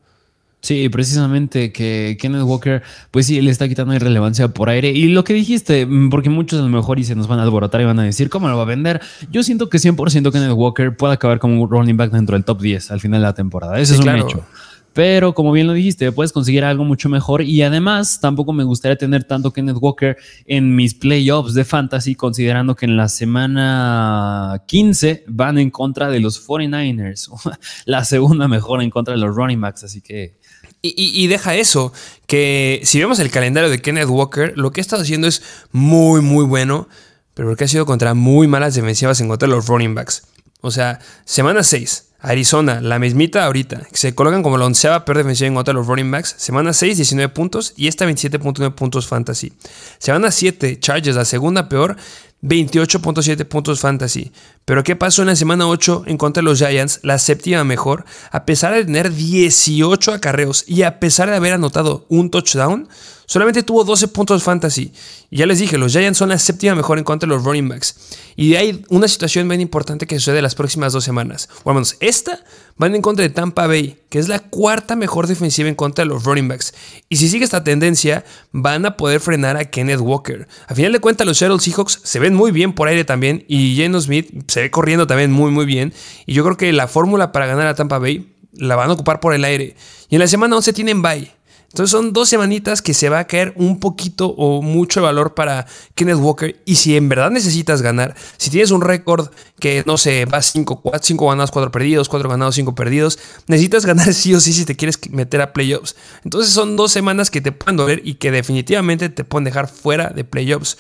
[0.64, 4.92] Sí, precisamente que Kenneth Walker, pues sí, le está quitando irrelevancia por aire.
[4.92, 7.44] Y lo que dijiste, mm, porque muchos a lo mejor y se nos van a
[7.44, 9.02] alborotar y van a decir, ¿cómo lo va a vender?
[9.30, 12.62] Yo siento que 100% Kenneth Walker puede acabar como un running back dentro del top
[12.62, 13.78] 10 al final de la temporada.
[13.78, 14.46] Ese es un hecho.
[14.94, 17.42] Pero como bien lo dijiste, puedes conseguir algo mucho mejor.
[17.42, 22.76] Y además, tampoco me gustaría tener tanto Kenneth Walker en mis playoffs de fantasy, considerando
[22.76, 27.30] que en la semana 15 van en contra de los 49ers.
[27.86, 29.84] la segunda mejor en contra de los running backs.
[29.84, 30.38] Así que
[30.86, 31.94] y, deja eso,
[32.28, 35.42] que si vemos el calendario de Kenneth Walker, lo que ha estado haciendo es
[35.72, 36.90] muy, muy bueno,
[37.34, 40.24] pero porque ha sido contra muy malas defensivas en contra de los running backs.
[40.60, 45.48] O sea, semana 6, Arizona, la mismita ahorita, se colocan como la onceava peor defensiva
[45.48, 46.36] en contra de los running backs.
[46.38, 49.54] Semana 6, 19 puntos y esta 27.9 puntos fantasy.
[50.00, 51.96] Semana 7, Chargers, la segunda peor,
[52.44, 54.32] 28.7 puntos fantasy.
[54.66, 57.00] Pero ¿qué pasó en la semana 8 en contra de los Giants?
[57.04, 62.06] La séptima mejor, a pesar de tener 18 acarreos y a pesar de haber anotado
[62.10, 62.90] un touchdown,
[63.26, 64.92] solamente tuvo 12 puntos fantasy.
[65.30, 67.70] Y ya les dije, los Giants son la séptima mejor en contra de los running
[67.70, 67.96] backs.
[68.36, 71.48] Y de ahí una situación bien importante que sucede las próximas dos semanas.
[71.64, 72.44] Bueno, menos esta
[72.78, 76.10] van en contra de Tampa Bay, que es la cuarta mejor defensiva en contra de
[76.10, 76.74] los running backs.
[77.10, 80.48] Y si sigue esta tendencia, van a poder frenar a Kenneth Walker.
[80.68, 83.46] A final de cuentas, los Seattle Seahawks se ven muy bien por aire también.
[83.48, 85.94] Y Geno Smith se ve corriendo también muy, muy bien.
[86.26, 89.20] Y yo creo que la fórmula para ganar a Tampa Bay la van a ocupar
[89.20, 89.76] por el aire.
[90.10, 91.32] Y en la semana 11 tienen bye.
[91.74, 95.34] Entonces son dos semanitas que se va a caer un poquito o mucho de valor
[95.34, 95.66] para
[95.96, 96.62] Kenneth Walker.
[96.66, 100.84] Y si en verdad necesitas ganar, si tienes un récord que no sé, va 5
[101.28, 103.18] ganados, 4 perdidos, 4 ganados, 5 perdidos,
[103.48, 105.96] necesitas ganar sí o sí si te quieres meter a playoffs.
[106.24, 110.10] Entonces son dos semanas que te pueden doler y que definitivamente te pueden dejar fuera
[110.10, 110.78] de playoffs.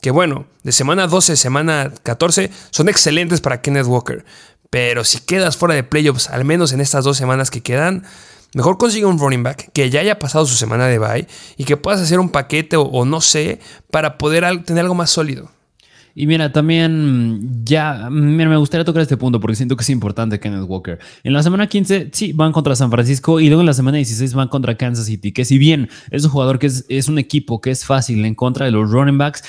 [0.00, 4.24] Que bueno, de semana 12, semana 14 son excelentes para Kenneth Walker.
[4.70, 8.04] Pero si quedas fuera de playoffs, al menos en estas dos semanas que quedan,
[8.54, 11.26] Mejor consigue un running back que ya haya pasado su semana de bye
[11.56, 15.50] y que puedas hacer un paquete o, no sé para poder tener algo más sólido.
[16.14, 20.38] Y mira, también ya, mira, me gustaría tocar este punto porque siento que es importante
[20.38, 20.98] Kenneth Walker.
[21.24, 24.34] En la semana 15, sí, van contra San Francisco y luego en la semana 16
[24.34, 27.70] van contra Kansas City, que si bien es un jugador que es un equipo que
[27.70, 29.42] es fácil en contra de los running backs,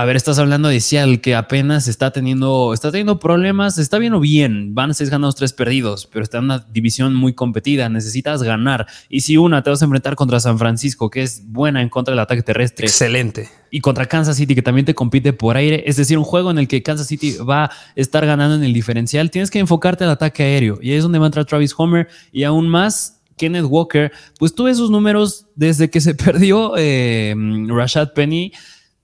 [0.00, 4.14] a ver, estás hablando de Seattle que apenas está teniendo, está teniendo problemas, está bien
[4.14, 8.42] o bien, van seis ganados, tres perdidos, pero está en una división muy competida, necesitas
[8.42, 8.86] ganar.
[9.10, 12.12] Y si una te vas a enfrentar contra San Francisco, que es buena en contra
[12.12, 12.86] del ataque terrestre.
[12.86, 13.50] Excelente.
[13.70, 16.58] Y contra Kansas City, que también te compite por aire, es decir, un juego en
[16.58, 20.10] el que Kansas City va a estar ganando en el diferencial, tienes que enfocarte al
[20.10, 20.78] ataque aéreo.
[20.80, 24.54] Y ahí es donde va a entrar Travis Homer y aún más Kenneth Walker, pues
[24.54, 27.34] tuve esos números desde que se perdió eh,
[27.68, 28.52] Rashad Penny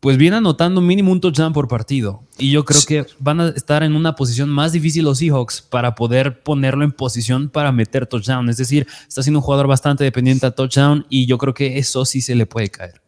[0.01, 2.23] pues viene anotando mínimo un touchdown por partido.
[2.39, 5.95] Y yo creo que van a estar en una posición más difícil los Seahawks para
[5.95, 8.49] poder ponerlo en posición para meter touchdown.
[8.49, 12.05] Es decir, está siendo un jugador bastante dependiente a touchdown y yo creo que eso
[12.05, 13.01] sí se le puede caer.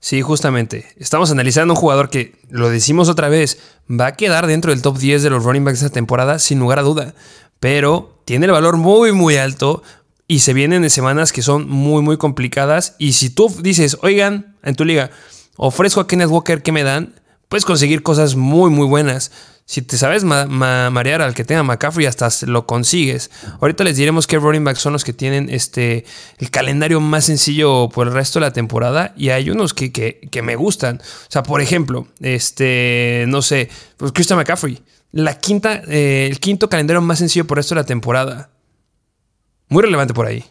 [0.00, 0.86] Sí, justamente.
[0.96, 3.58] Estamos analizando un jugador que, lo decimos otra vez,
[3.90, 6.60] va a quedar dentro del top 10 de los running backs de esta temporada, sin
[6.60, 7.14] lugar a duda.
[7.58, 9.82] Pero tiene el valor muy, muy alto
[10.28, 12.94] y se vienen de semanas que son muy, muy complicadas.
[12.98, 15.10] Y si tú dices, oigan, en tu liga,
[15.58, 17.14] ofrezco a Kenneth Walker que me dan,
[17.48, 19.30] puedes conseguir cosas muy, muy buenas.
[19.66, 23.30] Si te sabes marear al que tenga McCaffrey, hasta lo consigues.
[23.60, 26.06] Ahorita les diremos qué running backs son los que tienen este,
[26.38, 29.12] el calendario más sencillo por el resto de la temporada.
[29.14, 30.96] Y hay unos que, que, me gustan.
[31.02, 34.80] O sea, por ejemplo, este, no sé, pues Christian McCaffrey.
[35.12, 38.50] La quinta, eh, el quinto calendario más sencillo por el resto de la temporada.
[39.68, 40.46] Muy relevante por ahí.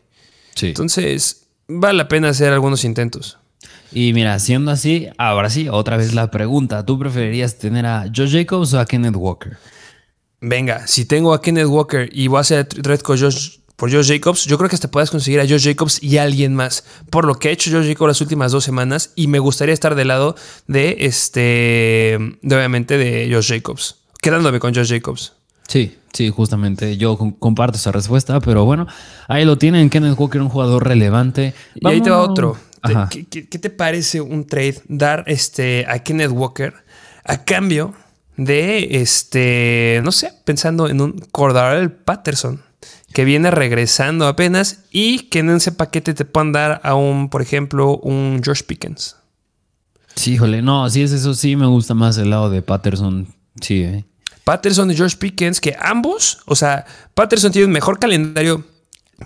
[0.54, 0.68] Sí.
[0.68, 3.40] Entonces, vale la pena hacer algunos intentos.
[3.92, 6.86] Y mira, siendo así, ahora sí, otra vez la pregunta.
[6.86, 9.58] ¿Tú preferirías tener a Joe Jacobs o a Kenneth Walker?
[10.42, 14.12] Venga, si tengo a Kenneth Walker y voy a hacer red con Josh, por Josh
[14.12, 16.84] Jacobs, yo creo que hasta puedes conseguir a Josh Jacobs y a alguien más.
[17.10, 19.14] Por lo que ha hecho Josh Jacobs las últimas dos semanas.
[19.16, 20.36] Y me gustaría estar del lado
[20.68, 21.40] de este.
[22.42, 23.98] De, obviamente de Josh Jacobs.
[24.20, 25.34] Quedándome con Josh Jacobs.
[25.68, 28.88] Sí, sí, justamente yo comparto esa respuesta, pero bueno,
[29.28, 29.90] ahí lo tienen.
[29.92, 31.54] Kenneth Walker, un jugador relevante.
[31.76, 32.58] Y ahí te va otro.
[33.10, 36.74] ¿Qué, te parece un trade dar este, a Kenneth Walker
[37.24, 37.94] a cambio
[38.38, 42.62] de, este, no sé, pensando en un Cordarel Patterson
[43.14, 47.42] que viene regresando apenas y que en ese paquete te puedan dar a un, por
[47.42, 49.16] ejemplo, un George Pickens?
[50.16, 53.28] Sí, híjole, no, sí es eso, sí me gusta más el lado de Patterson,
[53.62, 53.84] sí.
[53.84, 54.06] Eh.
[54.44, 58.64] Patterson y George Pickens, que ambos, o sea, Patterson tiene un mejor calendario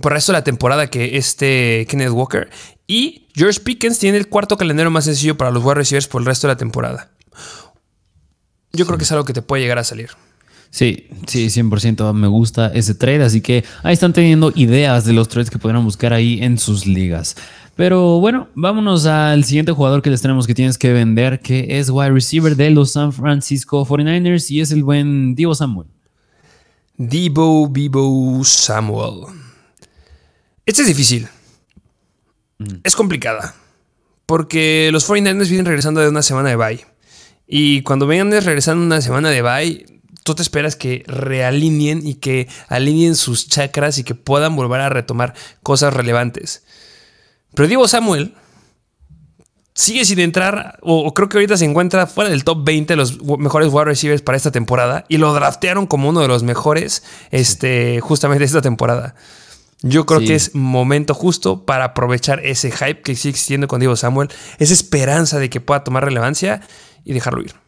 [0.01, 2.49] por el resto de la temporada que este Kenneth Walker.
[2.92, 6.26] Y George Pickens tiene el cuarto calendario más sencillo para los wide receivers por el
[6.26, 7.10] resto de la temporada.
[8.74, 10.10] Yo creo que es algo que te puede llegar a salir.
[10.72, 15.30] Sí, sí, 100% me gusta ese trade, así que ahí están teniendo ideas de los
[15.30, 17.38] trades que podrán buscar ahí en sus ligas.
[17.78, 21.89] Pero bueno, vámonos al siguiente jugador que les tenemos que tienes que vender, que es
[21.89, 25.88] wide receiver de los San Francisco 49ers y es el buen Divo Samuel.
[26.98, 29.28] Divo Vivo Samuel.
[30.66, 31.30] Este es difícil.
[32.84, 33.55] Es complicada.
[34.26, 36.86] Porque los 49ers vienen regresando de una semana de bye.
[37.47, 39.86] Y cuando vengan regresando una semana de bye,
[40.24, 44.89] tú te esperas que realineen y que alineen sus chakras y que puedan volver a
[44.89, 45.34] retomar
[45.64, 46.64] cosas relevantes.
[47.53, 48.34] Pero Diego Samuel
[49.74, 53.22] sigue sin entrar, o, creo que ahorita se encuentra fuera del top 20 de los
[53.22, 55.05] mejores wide receivers para esta temporada.
[55.07, 59.16] Y lo draftearon como uno de los mejores este, justamente esta temporada.
[59.84, 63.96] Yo creo que es momento justo para aprovechar ese hype que sigue existiendo con Diego
[63.96, 64.30] Samuel,
[64.60, 66.62] esa esperanza de que pueda tomar relevancia
[67.04, 67.61] y dejarlo ir.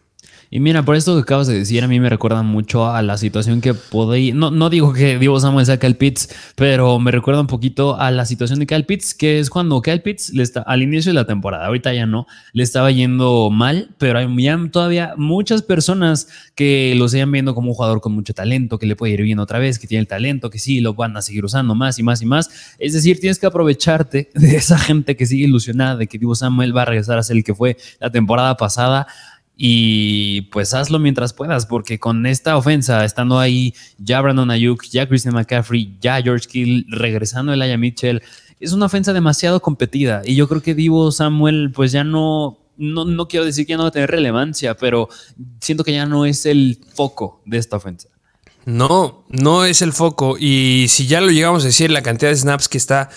[0.49, 3.17] Y mira, por esto que acabas de decir, a mí me recuerda mucho a la
[3.17, 4.35] situación que podéis.
[4.35, 8.11] No, no digo que Diego Samuel sea Kyle Pitts, pero me recuerda un poquito a
[8.11, 11.15] la situación de Kyle Pitts, que es cuando Kyle Pitts le está, al inicio de
[11.15, 14.27] la temporada, ahorita ya no, le estaba yendo mal, pero hay
[14.71, 18.95] todavía muchas personas que lo sigan viendo como un jugador con mucho talento, que le
[18.95, 21.45] puede ir bien otra vez, que tiene el talento, que sí, lo van a seguir
[21.45, 22.49] usando más y más y más.
[22.79, 26.75] Es decir, tienes que aprovecharte de esa gente que sigue ilusionada de que Diego Samuel
[26.75, 29.07] va a regresar a ser el que fue la temporada pasada
[29.55, 35.07] Y pues hazlo mientras puedas, porque con esta ofensa, estando ahí ya Brandon Ayuk, ya
[35.07, 38.23] Christian McCaffrey, ya George Kill, regresando Elijah Mitchell,
[38.59, 40.21] es una ofensa demasiado competida.
[40.25, 43.77] Y yo creo que Divo Samuel, pues ya no, no, no quiero decir que ya
[43.77, 45.09] no va a tener relevancia, pero
[45.59, 48.09] siento que ya no es el foco de esta ofensa.
[48.65, 50.37] No, no es el foco.
[50.39, 53.09] Y si ya lo llegamos a decir, la cantidad de snaps que está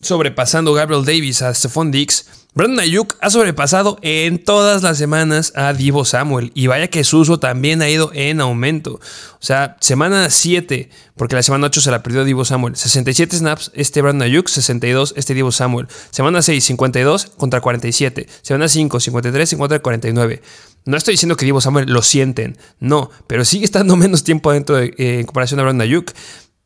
[0.00, 5.74] sobrepasando Gabriel Davis a Stephon Dix, Brandon Ayuk ha sobrepasado en todas las semanas a
[5.74, 6.52] Divo Samuel.
[6.54, 8.94] Y vaya que su uso también ha ido en aumento.
[8.94, 9.00] O
[9.40, 12.74] sea, semana 7, porque la semana 8 se la perdió Divo Samuel.
[12.74, 15.86] 67 snaps este Brandon Ayuk, 62 este Divo Samuel.
[16.08, 18.26] Semana 6, 52 contra 47.
[18.40, 20.40] Semana 5, 53 contra 49.
[20.86, 24.76] No estoy diciendo que Divo Samuel lo sienten, no, pero sigue estando menos tiempo dentro
[24.76, 26.10] de, eh, en comparación a Brandon Ayuk.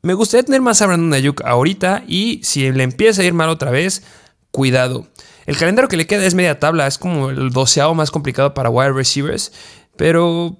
[0.02, 3.48] Me gustaría tener más a Brandon Ayuk ahorita y si le empieza a ir mal
[3.48, 4.04] otra vez,
[4.52, 5.08] cuidado.
[5.50, 8.70] El calendario que le queda es media tabla, es como el doceavo más complicado para
[8.70, 9.50] wide receivers,
[9.96, 10.56] pero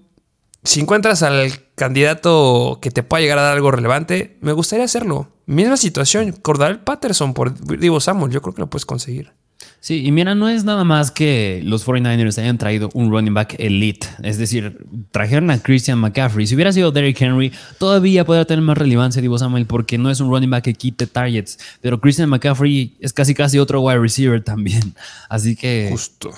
[0.65, 5.29] si encuentras al candidato que te pueda llegar a dar algo relevante, me gustaría hacerlo.
[5.47, 9.33] Misma situación, Cordal Patterson por Divo Samuel, yo creo que lo puedes conseguir.
[9.83, 13.57] Sí, y mira, no es nada más que los 49ers hayan traído un running back
[13.59, 14.07] elite.
[14.23, 16.47] Es decir, trajeron a Christian McCaffrey.
[16.47, 20.21] Si hubiera sido Derrick Henry, todavía podría tener más relevancia Divo Samuel porque no es
[20.21, 21.59] un running back que quite targets.
[21.81, 24.95] Pero Christian McCaffrey es casi casi otro wide receiver también.
[25.31, 25.89] Así que.
[25.91, 26.31] Justo.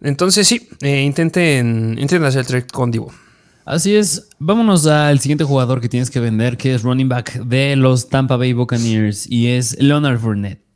[0.00, 3.12] Entonces sí, eh, intenten, intenten hacer el trade con Divo.
[3.64, 7.76] Así es, vámonos al siguiente jugador que tienes que vender, que es running back de
[7.76, 10.67] los Tampa Bay Buccaneers y es Leonard Fournette.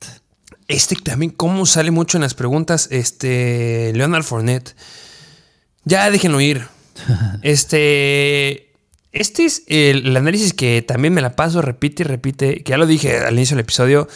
[0.72, 4.74] Este también, como sale mucho en las preguntas, este, Leonard Fournette.
[5.84, 6.66] Ya déjenlo ir.
[7.42, 8.72] Este,
[9.12, 12.86] este es el, análisis que también me la paso, repite y repite, que ya lo
[12.86, 14.08] dije al inicio del episodio.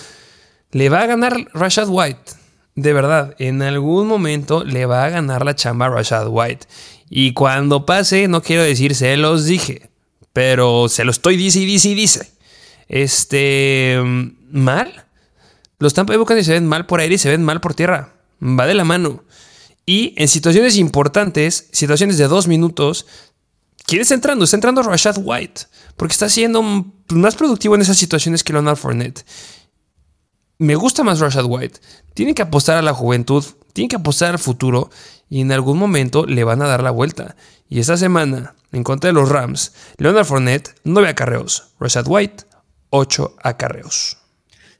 [0.70, 2.32] Le va a ganar Rashad White.
[2.74, 6.66] De verdad, en algún momento le va a ganar la chamba a Rashad White.
[7.10, 9.90] Y cuando pase, no quiero decir se los dije,
[10.32, 12.32] pero se lo estoy dice y dice y dice.
[12.88, 14.00] Este,
[14.50, 15.05] mal.
[15.78, 18.14] Los Tampa Bay Buccaneers se ven mal por aire y se ven mal por tierra.
[18.42, 19.24] Va de la mano.
[19.84, 23.06] Y en situaciones importantes, situaciones de dos minutos,
[23.86, 24.44] ¿quién está entrando?
[24.44, 25.62] Está entrando Rashad White.
[25.96, 26.62] Porque está siendo
[27.10, 29.24] más productivo en esas situaciones que Leonard Fournette.
[30.58, 31.80] Me gusta más Rashad White.
[32.14, 34.90] Tiene que apostar a la juventud, tiene que apostar al futuro
[35.28, 37.36] y en algún momento le van a dar la vuelta.
[37.68, 41.74] Y esta semana, en contra de los Rams, Leonard Fournette, 9 acarreos.
[41.78, 42.44] Rashad White,
[42.90, 44.18] 8 acarreos.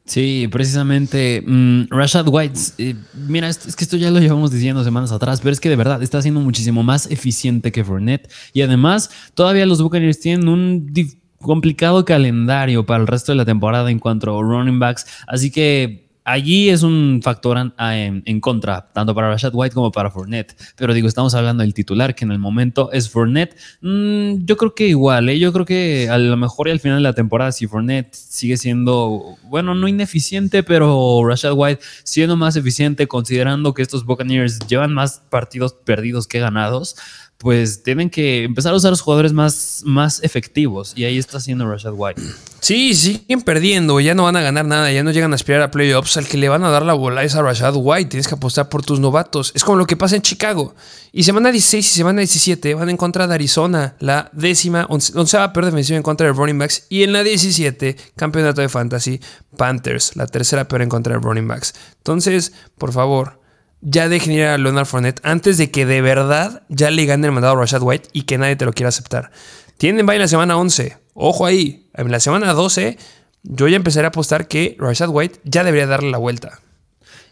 [0.07, 2.94] Sí, precisamente mm, Rashad White, eh,
[3.28, 6.00] mira, es, que esto ya lo llevamos diciendo semanas atrás, pero es que de verdad
[6.00, 8.30] está siendo muchísimo más eficiente que Fournette.
[8.52, 10.92] Y además todavía los Buccaneers tienen un
[11.40, 16.05] complicado calendario para el resto de la temporada en cuanto a running backs, así que
[16.27, 20.57] allí es un factor en, contra, tanto para Rashad White como para Fournette.
[20.77, 23.57] Pero digo, estamos hablando del titular, que en el momento es Fournette.
[23.81, 25.39] Mm, yo creo que igual, ¿eh?
[25.39, 28.57] yo creo que a lo mejor y al final de la temporada, si Fournette sigue
[28.57, 34.93] siendo, bueno, no ineficiente, pero Rashad White siendo más eficiente, considerando que estos Buccaneers llevan
[34.93, 36.97] más partidos perdidos que ganados
[37.39, 40.93] pues tienen que empezar a usar los jugadores más, más efectivos.
[40.97, 42.22] Y ahí está haciendo Rashad White.
[42.61, 45.70] Sí, siguen perdiendo, ya no van a ganar nada, ya no llegan a aspirar a
[45.70, 46.16] playoffs.
[46.16, 48.11] Al que le van a dar la bola es a Rashad White.
[48.11, 49.53] Tienes que apostar por tus novatos.
[49.55, 50.74] Es como lo que pasa en Chicago.
[51.12, 55.66] Y semana 16 y semana 17 van en contra de Arizona, la décima, onceava peor
[55.66, 56.87] defensiva en contra de running backs.
[56.89, 59.20] Y en la 17, campeonato de fantasy,
[59.57, 61.74] Panthers, la tercera peor en contra de running backs.
[61.99, 63.45] Entonces, por favor
[63.81, 67.33] ya dejen ir a Leonard Fournette antes de que de verdad ya le gane el
[67.33, 69.31] mandado a Rashad White y que nadie te lo quiera aceptar.
[69.79, 70.97] Tienen bye en la semana 11.
[71.14, 71.89] Ojo ahí.
[71.95, 72.99] En la semana 12
[73.43, 76.61] yo ya empezaré a apostar que Rashad White ya debería darle la vuelta.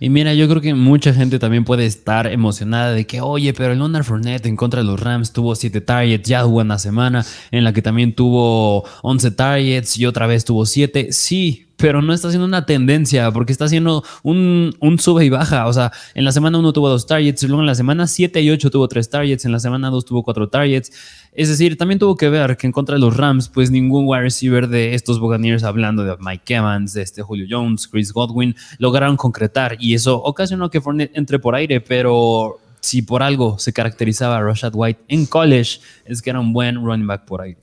[0.01, 3.73] Y mira, yo creo que mucha gente también puede estar emocionada de que, oye, pero
[3.73, 7.25] el Leonard Fournette en contra de los Rams tuvo 7 targets, ya hubo una semana
[7.51, 11.09] en la que también tuvo 11 targets y otra vez tuvo 7.
[11.13, 15.67] Sí, pero no está haciendo una tendencia porque está haciendo un, un, sube y baja.
[15.67, 18.51] O sea, en la semana 1 tuvo 2 targets, luego en la semana 7 y
[18.51, 20.93] 8 tuvo 3 targets, en la semana 2 tuvo 4 targets.
[21.35, 24.23] Es decir, también tuvo que ver que en contra de los Rams, pues ningún wide
[24.23, 29.17] receiver de estos Buccaneers, hablando de Mike Evans, de este Julio Jones, Chris Godwin, lograron
[29.17, 34.37] concretar y eso ocasionó que Fournette entre por aire, pero si por algo se caracterizaba
[34.37, 37.59] a Rashad White en college, es que era un buen running back por aire.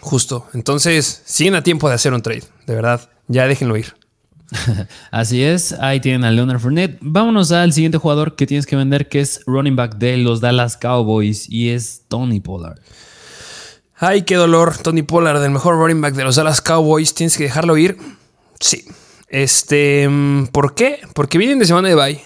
[0.00, 0.46] Justo.
[0.54, 3.10] Entonces, siguen a tiempo de hacer un trade, de verdad.
[3.28, 3.94] Ya déjenlo ir.
[5.10, 6.98] Así es, ahí tienen a Leonard Fournette.
[7.00, 10.76] Vámonos al siguiente jugador que tienes que vender, que es running back de los Dallas
[10.76, 12.78] Cowboys y es Tony Pollard.
[13.96, 17.14] Ay, qué dolor, Tony Pollard, del mejor running back de los Dallas Cowboys.
[17.14, 17.96] ¿Tienes que dejarlo ir?
[18.58, 18.84] Sí.
[19.28, 20.10] Este,
[20.50, 21.00] ¿por qué?
[21.14, 22.24] Porque vienen de semana de bye.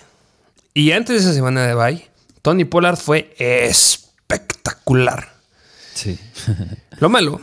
[0.75, 2.09] Y antes de esa semana de bye,
[2.43, 5.35] Tony Pollard fue espectacular.
[5.95, 6.19] Sí.
[6.99, 7.41] Lo malo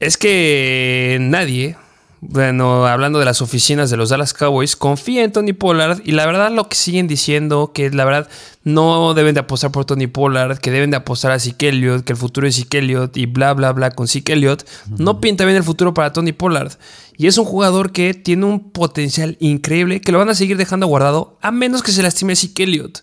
[0.00, 1.76] es que nadie,
[2.20, 6.24] bueno, hablando de las oficinas de los Dallas Cowboys, confía en Tony Pollard y la
[6.24, 8.28] verdad lo que siguen diciendo que la verdad
[8.64, 12.14] no deben de apostar por Tony Pollard, que deben de apostar a Zeke Elliott, que
[12.14, 15.58] el futuro es Zeke Elliott y bla bla bla con Zeke Elliott, no pinta bien
[15.58, 16.72] el futuro para Tony Pollard.
[17.18, 20.86] Y es un jugador que tiene un potencial increíble que lo van a seguir dejando
[20.86, 23.02] guardado a menos que se lastime Zeke Elliott.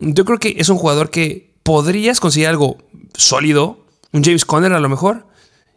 [0.00, 2.78] Yo creo que es un jugador que podrías conseguir algo
[3.14, 5.26] sólido, un James Conner a lo mejor,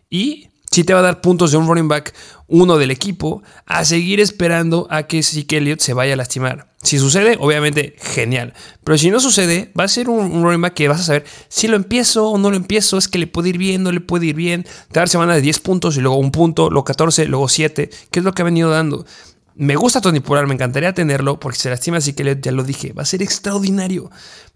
[0.10, 2.16] y si te va a dar puntos de un running back
[2.48, 6.74] uno del equipo a seguir esperando a que Zeke Elliott se vaya a lastimar.
[6.82, 8.56] Si sucede, obviamente, genial.
[8.84, 11.68] Pero si no sucede, va a ser un, running back que vas a saber si
[11.68, 12.98] lo empiezo o no lo empiezo.
[12.98, 14.64] Es que le puede ir bien, no le puede ir bien.
[14.64, 18.20] Te dar semana de 10 puntos y luego un punto, luego 14, luego 7, que
[18.20, 19.06] es lo que ha venido dando.
[19.54, 22.94] Me gusta Tony Pollard, me encantaría tenerlo porque se lastima así que ya lo dije,
[22.94, 24.10] va a ser extraordinario.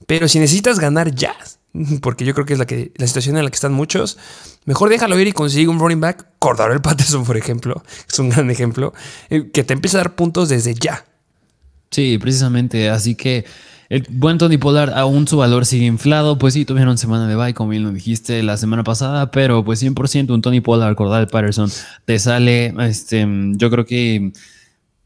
[0.07, 1.36] Pero si necesitas ganar ya,
[2.01, 4.17] porque yo creo que es la, que, la situación en la que están muchos,
[4.65, 6.28] mejor déjalo ir y consigue un running back,
[6.71, 8.93] el Patterson, por ejemplo, es un gran ejemplo,
[9.30, 11.05] eh, que te empiece a dar puntos desde ya.
[11.89, 13.45] Sí, precisamente, así que
[13.89, 17.53] el buen Tony Pollard aún su valor sigue inflado, pues sí, tuvieron semana de bye,
[17.53, 21.71] como bien lo dijiste la semana pasada, pero pues 100% un Tony Pollard, el Patterson,
[22.05, 24.34] te sale, este, yo creo que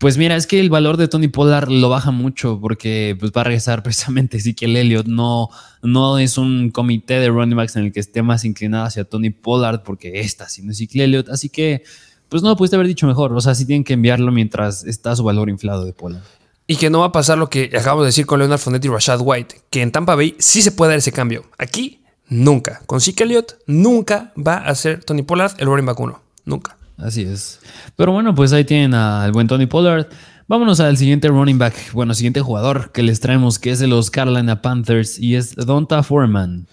[0.01, 3.41] pues mira, es que el valor de Tony Pollard lo baja mucho porque pues, va
[3.41, 5.05] a regresar precisamente el Elliott.
[5.05, 5.49] No,
[5.83, 9.29] no es un comité de running backs en el que esté más inclinado hacia Tony
[9.29, 11.29] Pollard porque está haciendo Ezekiel Elliott.
[11.29, 11.83] Así que,
[12.29, 13.31] pues no lo pudiste haber dicho mejor.
[13.31, 16.23] O sea, sí tienen que enviarlo mientras está su valor inflado de Pollard.
[16.65, 18.87] Y que no va a pasar lo que acabamos de decir con Leonard Fournette y
[18.87, 21.45] Rashad White, que en Tampa Bay sí se puede dar ese cambio.
[21.59, 22.81] Aquí, nunca.
[22.87, 26.19] Con Zeke Elliott, nunca va a ser Tony Pollard el running back 1.
[26.45, 26.80] Nunca.
[26.97, 27.59] Así es.
[27.95, 30.07] Pero bueno, pues ahí tienen al buen Tony Pollard.
[30.47, 34.11] Vámonos al siguiente running back, bueno, siguiente jugador que les traemos, que es de los
[34.11, 36.67] Carolina Panthers y es Donta Foreman.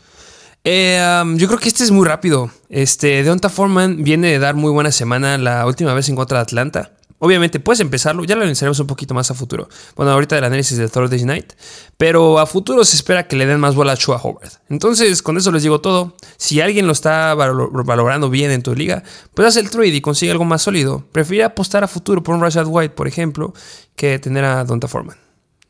[0.64, 2.50] Eh, um, yo creo que este es muy rápido.
[2.68, 6.42] Este, Donta Foreman viene de dar muy buena semana la última vez en contra de
[6.42, 6.97] Atlanta.
[7.20, 9.68] Obviamente puedes empezarlo, ya lo analizaremos un poquito más a futuro.
[9.96, 11.52] Bueno, ahorita el análisis de Thursday Night,
[11.96, 14.52] pero a futuro se espera que le den más bola a Chua Howard.
[14.68, 16.14] Entonces, con eso les digo todo.
[16.36, 19.02] Si alguien lo está valorando bien en tu liga,
[19.34, 21.04] pues haz el trade y consigue algo más sólido.
[21.10, 23.52] Prefiero apostar a futuro por un Rashad White, por ejemplo,
[23.96, 25.16] que tener a Donta Foreman.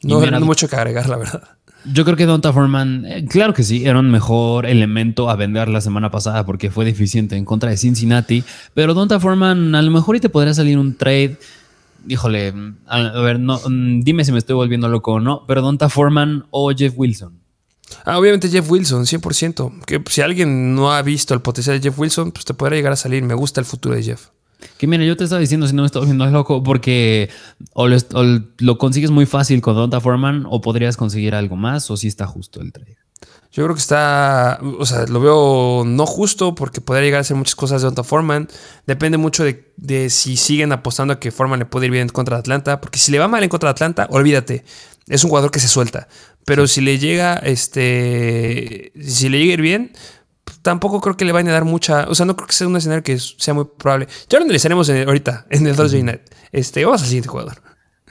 [0.03, 1.58] No, hay mucho que agregar, la verdad.
[1.85, 5.69] Yo creo que Donta Foreman, eh, claro que sí, era un mejor elemento a vender
[5.69, 8.45] la semana pasada porque fue deficiente en contra de Cincinnati.
[8.75, 11.39] Pero Donta Foreman, a lo mejor y te podría salir un trade.
[12.07, 12.53] Híjole,
[12.87, 16.47] a, ver, no, mm, dime si me estoy volviendo loco o no, pero Donta Foreman
[16.51, 17.39] o Jeff Wilson.
[18.05, 19.85] Ah, obviamente Jeff Wilson, 100%.
[19.87, 22.93] Que si alguien no ha visto el potencial de Jeff Wilson, pues te podrá llegar
[22.93, 23.23] a salir.
[23.23, 24.29] Me gusta el futuro de Jeff.
[24.77, 27.31] Que mira, yo te estaba diciendo si no me estoy viendo loco, porque
[27.75, 32.09] o lo, consigues muy fácil con Donta Foreman o podrías conseguir algo más o si
[32.09, 32.99] está justo el trade.
[33.51, 37.37] Yo creo que está, o sea, lo veo no justo porque podría llegar a hacer
[37.37, 38.49] muchas cosas de Donta Foreman.
[38.87, 42.37] Depende mucho de, si siguen apostando a que Foreman le puede ir bien en contra
[42.37, 44.65] de Atlanta, porque si le va mal en contra de Atlanta, olvídate,
[45.09, 46.09] es un jugador que se suelta.
[46.45, 49.93] Pero si le llega, este, si le llega a ir bien,
[50.69, 52.07] tampoco creo que le vayan a dar mucha.
[52.11, 54.07] O sea, no creo que sea un escenario que sea muy probable.
[54.29, 56.21] Ya lo analizaremos ahorita en el Thursday Night.
[56.53, 57.63] Este, vamos al siguiente jugador.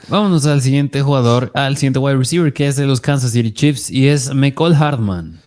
[0.08, 3.90] Vámonos al siguiente jugador, al siguiente wide receiver que es de los Kansas City Chiefs
[3.90, 5.40] y es McCall Hartman.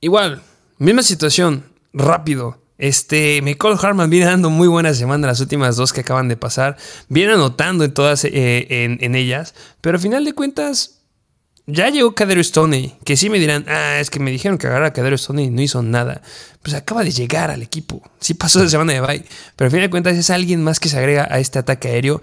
[0.00, 0.42] Igual,
[0.78, 2.58] misma situación, rápido.
[2.76, 6.76] Este, McCall Hartman viene dando muy buena semana las últimas dos que acaban de pasar.
[7.08, 11.03] Viene anotando en todas eh, en, en ellas, pero al final de cuentas
[11.66, 14.88] ya llegó Cadero Stoney, que sí me dirán, ah, es que me dijeron que agarrar
[14.88, 16.20] a Cadero Stoney y no hizo nada.
[16.62, 18.02] Pues acaba de llegar al equipo.
[18.20, 19.24] Sí pasó esa semana de bye.
[19.56, 22.20] Pero al fin de cuentas es alguien más que se agrega a este ataque aéreo.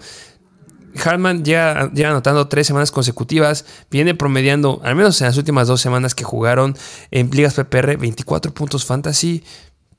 [1.02, 3.64] Hartman ya anotando tres semanas consecutivas.
[3.90, 6.76] Viene promediando, al menos en las últimas dos semanas que jugaron
[7.10, 9.42] en Ligas PPR, 24 puntos fantasy.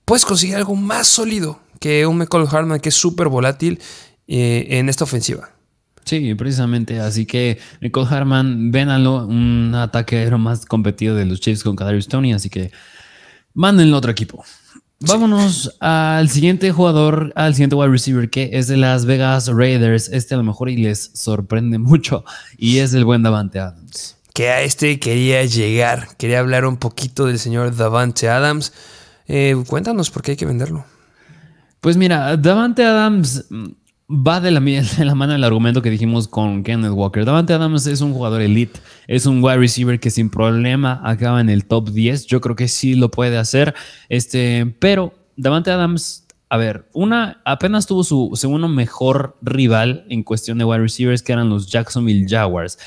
[0.05, 3.81] Puedes conseguir algo más sólido que un McCall Hartman que es súper volátil
[4.27, 5.52] eh, en esta ofensiva.
[6.03, 6.99] Sí, precisamente.
[6.99, 12.07] Así que Nicole Harman, vénalo, un ataque aéreo más competido de los Chiefs con Kadarius
[12.07, 12.33] Tony.
[12.33, 12.71] Así que
[13.53, 14.43] mándenlo a otro equipo.
[15.05, 20.07] Vámonos al siguiente jugador, al siguiente wide receiver que es de Las Vegas Raiders.
[20.09, 22.23] Este a lo mejor y les sorprende mucho
[22.57, 24.15] y es el buen Davante Adams.
[24.33, 28.71] Que a este quería llegar, quería hablar un poquito del señor Davante Adams.
[29.27, 30.85] Eh, cuéntanos por qué hay que venderlo.
[31.81, 33.45] Pues mira, Davante Adams
[34.13, 34.59] va de la,
[34.99, 37.25] la mano el argumento que dijimos con Kenneth Walker.
[37.25, 41.49] Davante Adams es un jugador elite, es un wide receiver que sin problema acaba en
[41.49, 42.27] el top 10.
[42.27, 43.73] Yo creo que sí lo puede hacer.
[44.09, 50.57] Este, pero Davante Adams, a ver, una apenas tuvo su segundo mejor rival en cuestión
[50.59, 52.77] de wide receivers, que eran los Jacksonville Jaguars.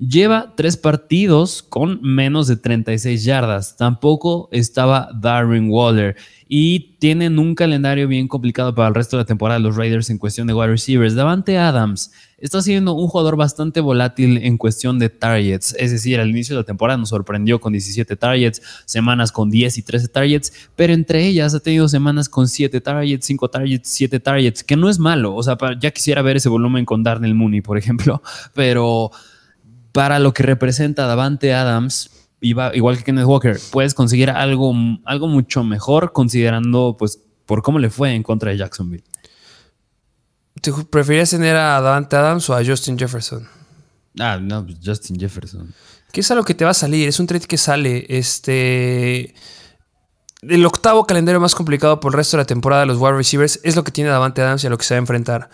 [0.00, 3.76] Lleva tres partidos con menos de 36 yardas.
[3.76, 6.16] Tampoco estaba Darren Waller.
[6.48, 10.16] Y tienen un calendario bien complicado para el resto de la temporada los Raiders en
[10.16, 11.14] cuestión de wide receivers.
[11.14, 15.76] Davante Adams está siendo un jugador bastante volátil en cuestión de targets.
[15.78, 19.76] Es decir, al inicio de la temporada nos sorprendió con 17 targets, semanas con 10
[19.76, 24.18] y 13 targets, pero entre ellas ha tenido semanas con 7 targets, 5 targets, 7
[24.18, 25.34] targets, que no es malo.
[25.34, 28.22] O sea, ya quisiera ver ese volumen con Darnell Mooney, por ejemplo,
[28.54, 29.10] pero
[29.92, 32.10] para lo que representa Davante Adams,
[32.40, 34.74] igual que Kenneth Walker, puedes conseguir algo,
[35.04, 39.04] algo mucho mejor considerando pues por cómo le fue en contra de Jacksonville.
[40.60, 43.46] ¿Te preferirías tener a Davante Adams o a Justin Jefferson?
[44.18, 45.72] Ah, no, pues, Justin Jefferson.
[46.12, 47.08] ¿Qué es algo que te va a salir?
[47.08, 48.06] Es un trade que sale.
[48.08, 49.34] Este.
[50.42, 53.60] El octavo calendario más complicado por el resto de la temporada de los wide receivers
[53.62, 55.50] es lo que tiene Davante Adams y a lo que se va a enfrentar.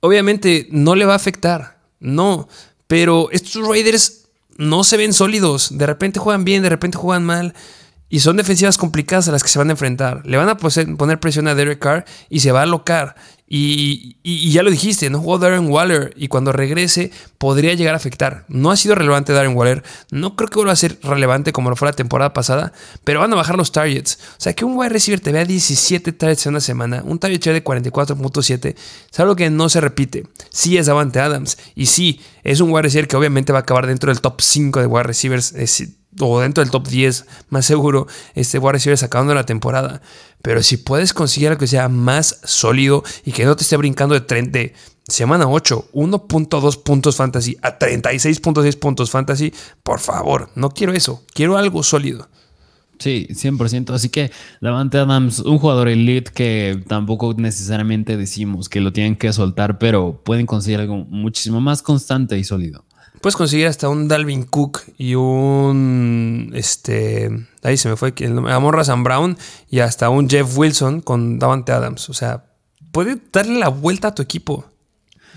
[0.00, 2.48] Obviamente no le va a afectar, no,
[2.86, 4.26] pero estos Raiders
[4.56, 5.76] no se ven sólidos.
[5.76, 7.54] De repente juegan bien, de repente juegan mal.
[8.08, 10.22] Y son defensivas complicadas a las que se van a enfrentar.
[10.24, 13.16] Le van a poner presión a Derek Carr y se va a alocar.
[13.48, 18.44] Y, ya lo dijiste, no jugó Darren Waller y cuando regrese podría llegar a afectar.
[18.48, 21.76] No ha sido relevante Darren Waller, no creo que vuelva a ser relevante como lo
[21.76, 22.72] fue la temporada pasada,
[23.04, 24.18] pero van a bajar los targets.
[24.32, 27.40] O sea, que un wide receiver te vea 17 targets en una semana, un target
[27.40, 28.74] share de 44.7,
[29.12, 30.24] es algo que no se repite.
[30.50, 33.86] Sí es Davante Adams y sí, es un wide receiver que obviamente va a acabar
[33.86, 35.52] dentro del top 5 de wide receivers
[36.20, 40.00] o dentro del top 10, más seguro, este wide receiver acabando la temporada.
[40.42, 44.18] Pero si puedes conseguir algo que sea más sólido y que no te esté brincando
[44.18, 44.74] de, de
[45.08, 49.52] semana 8, 1.2 puntos fantasy a 36.6 puntos fantasy,
[49.82, 52.28] por favor, no quiero eso, quiero algo sólido.
[52.98, 53.90] Sí, 100%.
[53.90, 59.32] Así que Davante Adams, un jugador elite que tampoco necesariamente decimos que lo tienen que
[59.32, 62.84] soltar, pero pueden conseguir algo muchísimo más constante y sólido.
[63.20, 66.52] Puedes conseguir hasta un Dalvin Cook y un.
[66.54, 67.30] Este.
[67.62, 68.52] Ahí se me fue el nombre.
[68.52, 69.36] Amorra Sam Brown
[69.70, 72.08] y hasta un Jeff Wilson con Davante Adams.
[72.10, 72.44] O sea,
[72.92, 74.66] puede darle la vuelta a tu equipo.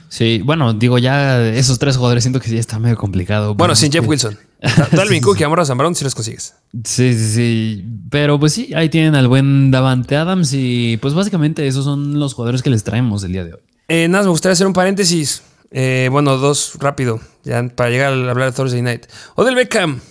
[0.10, 3.54] Sí, bueno, digo, ya esos tres jugadores siento que sí está medio complicado.
[3.54, 4.38] Bueno, sin Jeff Wilson.
[4.92, 6.56] Dalvin Cook y Amorra Sam Brown si los consigues.
[6.84, 7.86] Sí, sí, sí.
[8.10, 12.34] Pero pues sí, ahí tienen al buen Davante Adams y pues básicamente esos son los
[12.34, 13.62] jugadores que les traemos el día de hoy.
[13.88, 15.44] Eh, nada, me gustaría hacer un paréntesis.
[15.72, 19.06] Eh, bueno, dos rápido, ya para llegar a hablar de Thursday Night.
[19.36, 20.02] Odell Beckham,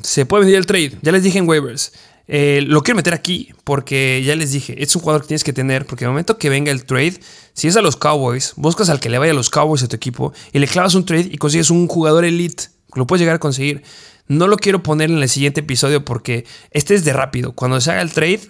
[0.00, 1.92] se puede venir el trade, ya les dije en waivers.
[2.28, 5.52] Eh, lo quiero meter aquí porque ya les dije, es un jugador que tienes que
[5.52, 7.20] tener porque el momento que venga el trade,
[7.52, 9.96] si es a los Cowboys, buscas al que le vaya a los Cowboys a tu
[9.96, 12.64] equipo y le clavas un trade y consigues un jugador elite,
[12.94, 13.82] lo puedes llegar a conseguir.
[14.28, 17.52] No lo quiero poner en el siguiente episodio porque este es de rápido.
[17.52, 18.40] Cuando se haga el trade,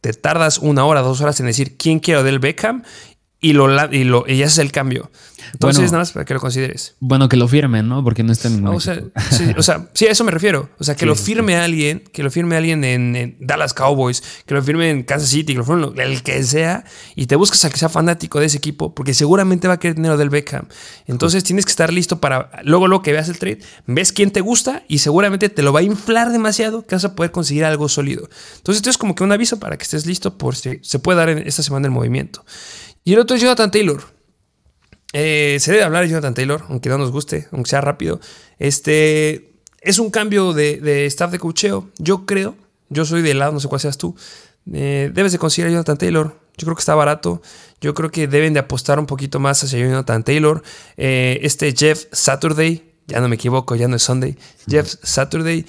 [0.00, 2.84] te tardas una hora, dos horas en decir quién quiero del Beckham
[3.40, 5.10] y, lo, y, lo, y ya es el cambio.
[5.52, 6.96] Entonces, nada más para que lo consideres.
[7.00, 8.02] Bueno, que lo firmen, ¿no?
[8.02, 10.70] Porque no está en ningún o sea, sí, o sea, sí, a eso me refiero.
[10.78, 14.62] O sea, que lo firme alguien, que lo firme alguien en, Dallas Cowboys, que lo
[14.62, 16.84] firme en Kansas City, que lo firme el que sea,
[17.14, 19.96] y te buscas a que sea fanático de ese equipo, porque seguramente va a querer
[19.96, 20.66] dinero del Beckham.
[21.06, 24.40] Entonces tienes que estar listo para, luego, luego que veas el trade, ves quién te
[24.40, 27.88] gusta y seguramente te lo va a inflar demasiado que vas a poder conseguir algo
[27.88, 28.28] sólido.
[28.56, 31.18] Entonces, esto es como que un aviso para que estés listo por si se puede
[31.18, 32.44] dar en esta semana el movimiento.
[33.06, 34.02] Y el otro es Jonathan Taylor.
[35.12, 38.20] Eh, se debe hablar de Jonathan Taylor, aunque no nos guste, aunque sea rápido.
[38.58, 41.88] Este es un cambio de, staff de cocheo.
[41.98, 42.56] Yo creo,
[42.88, 44.16] yo soy de lado, no sé cuál seas tú.
[44.72, 46.36] Eh, debes de conseguir a Jonathan Taylor.
[46.58, 47.40] Yo creo que está barato.
[47.80, 50.64] Yo creo que deben de apostar un poquito más hacia Jonathan Taylor.
[50.96, 54.36] Eh, este Jeff Saturday, ya no me equivoco, ya no es Sunday.
[54.68, 55.64] Jeff Saturday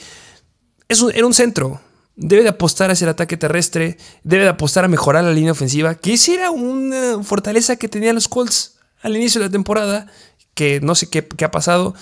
[0.90, 1.82] es era un centro
[2.18, 5.96] debe de apostar hacia el ataque terrestre, debe de apostar a mejorar la línea ofensiva,
[5.96, 10.08] que esa era una fortaleza que tenían los Colts al inicio de la temporada,
[10.54, 11.94] que no sé qué, ha pasado.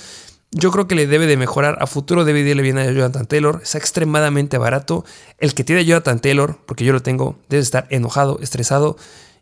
[0.51, 1.77] Yo creo que le debe de mejorar.
[1.81, 3.59] A futuro debe de irle bien a Jonathan Taylor.
[3.61, 5.03] Está extremadamente barato.
[5.37, 8.95] El que tiene a Jonathan Taylor, porque yo lo tengo, debe estar enojado, estresado.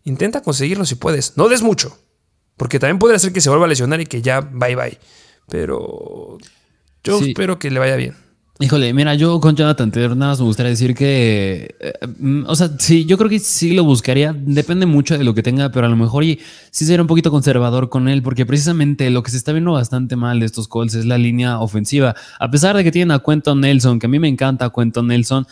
[0.04, 1.38] Intenta conseguirlo si puedes.
[1.38, 1.96] No des mucho.
[2.58, 4.98] Porque también puede ser que se vuelva a lesionar y que ya bye bye.
[5.48, 6.40] Pero
[7.04, 8.23] yo espero que le vaya bien.
[8.60, 12.56] Híjole, mira, yo con Jonathan Taylor nada más me gustaría decir que, eh, mm, o
[12.56, 15.88] sea, sí, yo creo que sí lo buscaría, depende mucho de lo que tenga, pero
[15.88, 16.40] a lo mejor y
[16.70, 20.16] sí sería un poquito conservador con él, porque precisamente lo que se está viendo bastante
[20.16, 22.14] mal de estos Colts es la línea ofensiva.
[22.40, 25.48] A pesar de que tienen a Quentin Nelson, que a mí me encanta Quentin Nelson,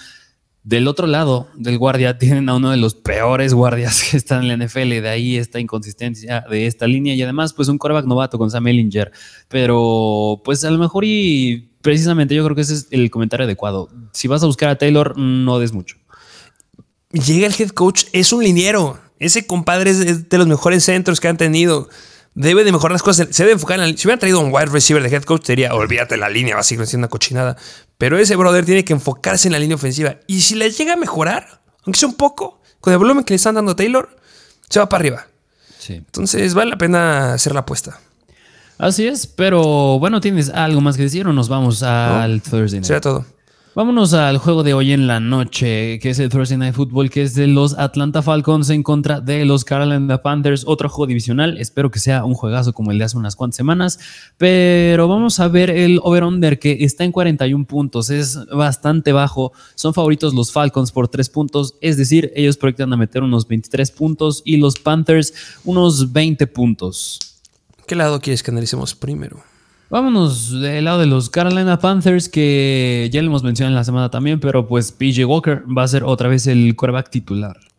[0.63, 4.59] del otro lado del guardia tienen a uno de los peores guardias que están en
[4.59, 8.37] la NFL, de ahí esta inconsistencia de esta línea y además pues un coreback novato
[8.37, 9.11] con Sam Ellinger,
[9.47, 13.89] pero pues a lo mejor y precisamente yo creo que ese es el comentario adecuado.
[14.13, 15.97] Si vas a buscar a Taylor, no des mucho.
[17.11, 18.99] Llega el head coach, es un liniero.
[19.19, 21.89] Ese compadre es de los mejores centros que han tenido.
[22.33, 23.27] Debe de mejorar las cosas.
[23.31, 25.73] Se debe enfocar en la, Si hubieran traído un wide receiver de head coach, sería
[25.73, 27.57] olvídate la línea, va a seguir siendo una cochinada.
[27.97, 30.15] Pero ese brother tiene que enfocarse en la línea ofensiva.
[30.27, 33.35] Y si le llega a mejorar, aunque sea un poco, con el volumen que le
[33.35, 34.15] están dando a Taylor,
[34.69, 35.27] se va para arriba.
[35.77, 35.95] Sí.
[35.95, 37.99] Entonces vale la pena hacer la apuesta.
[38.81, 42.85] Así es, pero bueno, ¿tienes algo más que decir o nos vamos al Thursday night?
[42.85, 43.25] Será todo.
[43.75, 47.21] Vámonos al juego de hoy en la noche, que es el Thursday Night Football, que
[47.21, 51.59] es de los Atlanta Falcons en contra de los Carolina Panthers, otro juego divisional.
[51.59, 53.99] Espero que sea un juegazo como el de hace unas cuantas semanas,
[54.39, 59.53] pero vamos a ver el over-under que está en 41 puntos, es bastante bajo.
[59.75, 63.91] Son favoritos los Falcons por 3 puntos, es decir, ellos proyectan a meter unos 23
[63.91, 67.19] puntos y los Panthers unos 20 puntos.
[67.87, 69.43] ¿Qué lado quieres que analicemos primero?
[69.89, 74.09] Vámonos del lado de los Carolina Panthers, que ya le hemos mencionado en la semana
[74.09, 77.70] también, pero pues PJ Walker va a ser otra vez el quarterback titular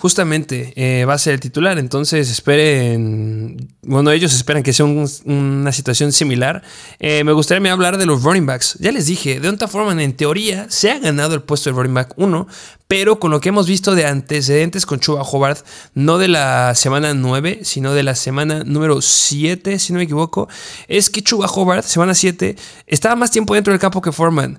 [0.00, 1.78] justamente eh, va a ser el titular.
[1.78, 6.62] Entonces esperen, bueno, ellos esperan que sea una situación similar.
[6.98, 8.78] Eh, me gustaría hablar de los running backs.
[8.80, 11.94] Ya les dije, de otra forma, en teoría se ha ganado el puesto de running
[11.94, 12.48] back 1,
[12.88, 17.12] pero con lo que hemos visto de antecedentes con Chuba Hobart, no de la semana
[17.12, 20.48] 9, sino de la semana número 7, si no me equivoco,
[20.88, 24.58] es que Chuba Hobart, semana 7, estaba más tiempo dentro del campo que Foreman.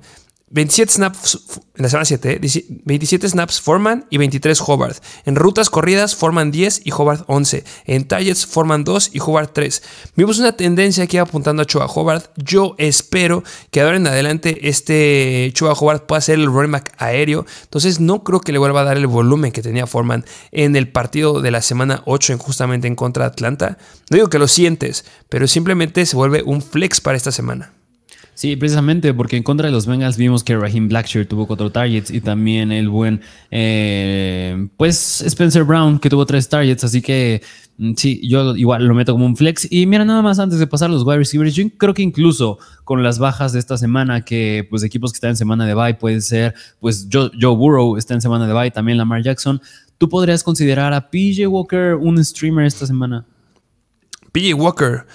[0.52, 1.40] 27 snaps
[1.76, 2.40] en la semana 7,
[2.84, 5.02] 27 snaps Foreman y 23 Hobart.
[5.26, 7.64] En rutas corridas forman 10 y Hobart 11.
[7.86, 9.82] En targets forman 2 y Hobart 3.
[10.16, 12.32] Vimos una tendencia aquí apuntando a Chua Hobart.
[12.36, 17.46] Yo espero que ahora en adelante este Chua Hobart pueda ser el running back aéreo.
[17.64, 20.90] Entonces no creo que le vuelva a dar el volumen que tenía Foreman en el
[20.90, 23.78] partido de la semana 8 justamente en contra de Atlanta.
[24.10, 27.72] No digo que lo sientes, pero simplemente se vuelve un flex para esta semana.
[28.34, 32.10] Sí, precisamente porque en contra de los Bengals vimos que Raheem Blackshear tuvo cuatro targets
[32.10, 33.22] y también el buen,
[33.52, 37.42] eh, pues Spencer Brown que tuvo tres targets, así que
[37.78, 39.68] mm, sí, yo igual lo meto como un flex.
[39.70, 42.58] Y mira, nada más antes de pasar a los wide receivers, yo creo que incluso
[42.86, 45.94] con las bajas de esta semana, que pues equipos que están en semana de bye
[45.96, 49.62] puede ser, pues Joe, Burrow está en semana de bye, también Lamar Jackson,
[49.98, 53.26] ¿tú podrías considerar a PJ Walker un streamer esta semana?
[54.32, 55.06] PJ Walker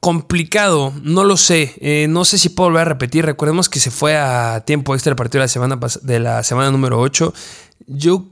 [0.00, 1.74] complicado, no lo sé.
[1.80, 3.24] Eh, no sé si puedo volver a repetir.
[3.24, 6.70] Recordemos que se fue a tiempo extra el partido de la semana, de la semana
[6.70, 7.32] número 8.
[7.86, 8.26] Yo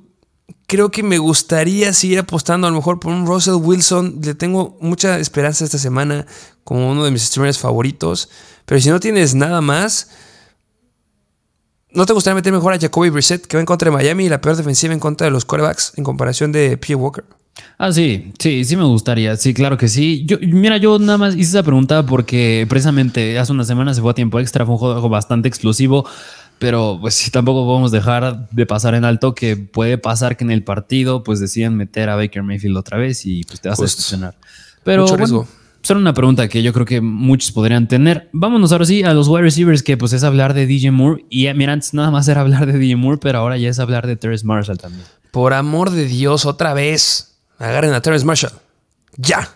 [0.67, 4.21] creo que me gustaría seguir apostando a lo mejor por un Russell Wilson.
[4.23, 6.27] Le tengo mucha esperanza esta semana
[6.65, 8.29] como uno de mis streamers favoritos.
[8.65, 10.11] Pero si no tienes nada más,
[11.91, 14.29] ¿no te gustaría meter mejor a Jacoby Brissett que va en contra de Miami y
[14.29, 16.95] la peor defensiva en contra de los quarterbacks en comparación de P.
[16.95, 17.25] Walker?
[17.77, 20.25] Ah, sí, sí, sí me gustaría, sí, claro que sí.
[20.27, 24.13] Yo, mira, yo nada más hice esa pregunta porque precisamente hace una semana se fue
[24.13, 26.07] a tiempo extra, fue un juego bastante explosivo,
[26.59, 30.53] pero pues sí, tampoco podemos dejar de pasar en alto que puede pasar que en
[30.53, 33.83] el partido pues decían meter a Baker Mayfield otra vez y pues te vas a
[33.83, 34.37] decepcionar.
[34.85, 35.49] Pero Mucho bueno,
[35.83, 38.29] solo una pregunta que yo creo que muchos podrían tener.
[38.33, 41.25] Vámonos ahora sí a los wide receivers, que pues es hablar de DJ Moore.
[41.29, 44.07] Y mira, antes nada más era hablar de DJ Moore, pero ahora ya es hablar
[44.07, 45.05] de Terrence Marshall también.
[45.33, 47.34] Por amor de Dios, otra vez.
[47.59, 48.53] Agarren a Terrence Marshall.
[49.17, 49.49] Ya.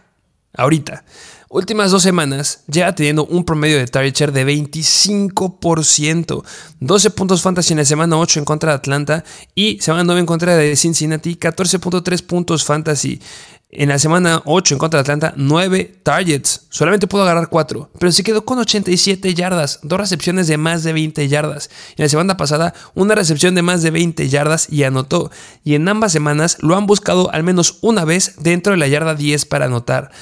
[0.54, 1.04] Ahorita.
[1.50, 6.44] Últimas dos semanas, ya teniendo un promedio de target share de 25%.
[6.80, 9.24] 12 puntos fantasy en la semana 8 en contra de Atlanta
[9.54, 11.36] y semana 9 en contra de Cincinnati.
[11.36, 13.22] 14.3 puntos fantasy.
[13.70, 16.68] En la semana 8 en contra de Atlanta, 9 targets.
[16.70, 20.94] Solamente pudo agarrar 4, pero se quedó con 87 yardas, dos recepciones de más de
[20.94, 21.68] 20 yardas.
[21.98, 25.30] En la semana pasada, una recepción de más de 20 yardas y anotó.
[25.64, 29.14] Y en ambas semanas lo han buscado al menos una vez dentro de la yarda
[29.14, 30.12] 10 para anotar.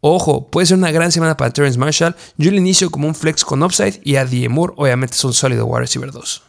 [0.00, 2.16] Ojo, puede ser una gran semana para Terrence Marshall.
[2.38, 5.64] Yo le inicio como un flex con upside y a Moore obviamente es un sólido
[5.66, 6.42] wide receiver 2.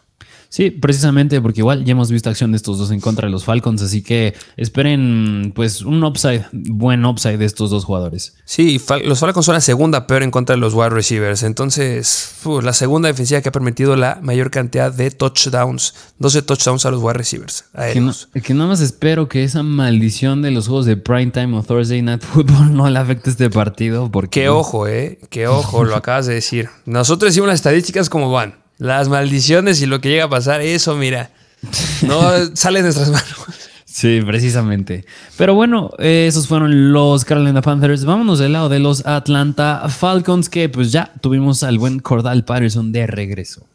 [0.50, 3.44] Sí, precisamente porque igual ya hemos visto acción de estos dos en contra de los
[3.44, 8.36] Falcons, así que esperen pues un upside, buen upside de estos dos jugadores.
[8.46, 12.74] Sí, los Falcons son la segunda peor en contra de los wide receivers, entonces la
[12.74, 17.14] segunda defensiva que ha permitido la mayor cantidad de touchdowns, 12 touchdowns a los wide
[17.14, 17.66] receivers.
[17.94, 21.64] Que, no, que nada más espero que esa maldición de los juegos de primetime o
[21.64, 24.10] Thursday Night Football no le afecte este partido.
[24.12, 24.42] Porque...
[24.42, 26.70] Qué ojo, eh, qué ojo, lo acabas de decir.
[26.86, 28.67] Nosotros hicimos las estadísticas como van.
[28.78, 31.32] Las maldiciones y lo que llega a pasar, eso, mira,
[32.04, 32.22] no
[32.56, 33.28] sale de nuestras manos.
[33.86, 35.06] Sí, precisamente.
[35.38, 38.06] Pero bueno, esos fueron los Carolina Panthers.
[38.06, 42.92] Vámonos del lado de los Atlanta Falcons, que pues ya tuvimos al buen Cordal Patterson
[42.92, 43.66] de regreso.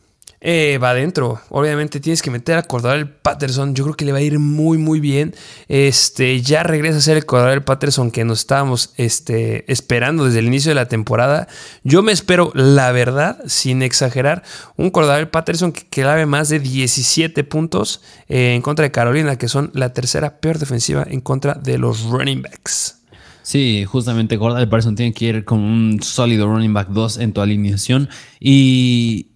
[0.45, 1.41] Eh, va adentro.
[1.51, 3.77] Obviamente tienes que meter a Cordarel Patterson.
[3.77, 5.37] Yo creo que le va a ir muy, muy bien.
[5.69, 10.47] Este, ya regresa a ser el Cordarel Patterson que nos estábamos este, esperando desde el
[10.47, 11.47] inicio de la temporada.
[11.85, 14.43] Yo me espero, la verdad, sin exagerar,
[14.77, 19.47] un Cordarel Patterson que clave más de 17 puntos eh, en contra de Carolina, que
[19.47, 23.02] son la tercera peor defensiva en contra de los running backs.
[23.43, 27.41] Sí, justamente Gordon Patterson tiene que ir con un sólido running back 2 en tu
[27.41, 28.09] alineación
[28.41, 29.27] y,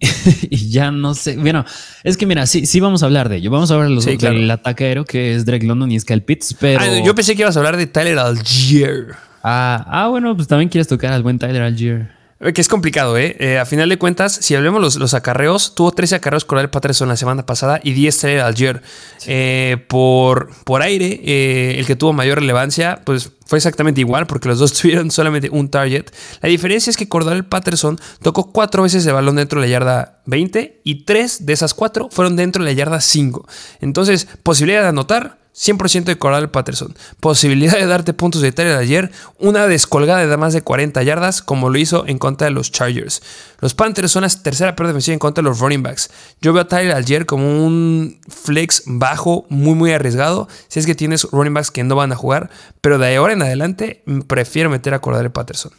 [0.49, 1.37] ya no sé.
[1.37, 1.65] Bueno,
[2.03, 3.51] es que mira, sí, sí vamos a hablar de ello.
[3.51, 6.55] Vamos a hablar de los, del ataque aéreo que es Drake London y Sky Pitts,
[6.59, 6.79] pero.
[6.81, 9.15] Ah, yo pensé que ibas a hablar de Tyler Algier.
[9.43, 12.16] Ah, ah, bueno, pues también quieres tocar al buen Tyler Algier.
[12.39, 13.35] Eh, que es complicado, ¿eh?
[13.39, 13.57] ¿eh?
[13.57, 17.17] A final de cuentas, si hablemos los, los acarreos, tuvo 13 acarreos Coral Patterson la
[17.17, 18.81] semana pasada y 10 Tyler Algier.
[19.25, 24.59] Eh, por, por aire, el que tuvo mayor relevancia, pues fue exactamente igual porque los
[24.59, 26.05] dos tuvieron solamente un target.
[26.41, 30.21] La diferencia es que Cordell Patterson tocó cuatro veces el balón dentro de la yarda
[30.25, 33.47] 20 y tres de esas cuatro fueron dentro de la yarda 5.
[33.81, 36.95] Entonces, posibilidad de anotar 100% de Coral Patterson.
[37.19, 39.11] Posibilidad de darte puntos de Tyler de ayer.
[39.39, 43.23] Una descolgada de más de 40 yardas, como lo hizo en contra de los Chargers.
[43.59, 46.11] Los Panthers son la tercera peor defensiva en contra de los running backs.
[46.41, 50.47] Yo veo a Tyler ayer como un flex bajo, muy, muy arriesgado.
[50.67, 52.51] Si es que tienes running backs que no van a jugar.
[52.81, 55.71] Pero de ahora en adelante, prefiero meter a Cordell Patterson.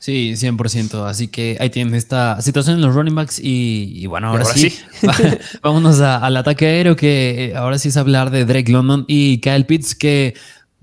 [0.00, 1.06] Sí, 100%.
[1.06, 3.38] Así que ahí tienen esta situación en los running backs.
[3.40, 4.72] Y, bueno, ahora, sí,
[5.62, 9.66] vámonos al ataque aéreo, que eh, ahora sí es hablar de Drake London y Kyle
[9.66, 10.34] Pitts, que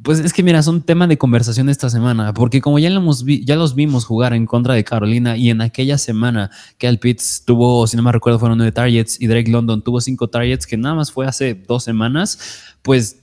[0.04, 3.26] pues es que mira, son tema de conversación esta semana, porque como ya, lo hemos
[3.26, 7.88] ya los vimos jugar en contra de Carolina y en aquella semana Kyle Pitts tuvo,
[7.88, 10.94] si no me recuerdo, fueron nueve targets y Drake London tuvo cinco targets, que nada
[10.94, 12.40] más fue hace dos semanas,
[12.84, 13.18] pues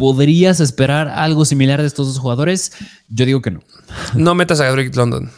[0.00, 2.72] ¿Podrías esperar algo similar de estos dos jugadores?
[3.10, 3.60] Yo digo que no.
[4.14, 5.30] No metas a Drake London.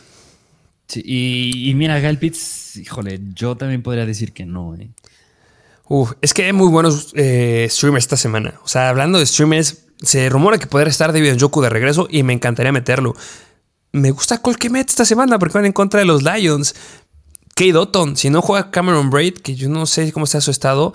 [0.94, 4.76] y, mira, Gal Pitts, híjole, yo también podría decir que no.
[4.76, 4.88] Eh.
[5.88, 8.54] Uf, es que hay muy buenos eh, streamers esta semana.
[8.64, 12.22] O sea, hablando de streamers, se rumora que podría estar David Joku de regreso y
[12.22, 13.16] me encantaría meterlo.
[13.90, 16.76] Me gusta Colquemet esta semana porque van en contra de los Lions.
[17.56, 20.94] Kate Dotton, si no juega Cameron Braid, que yo no sé cómo está su estado,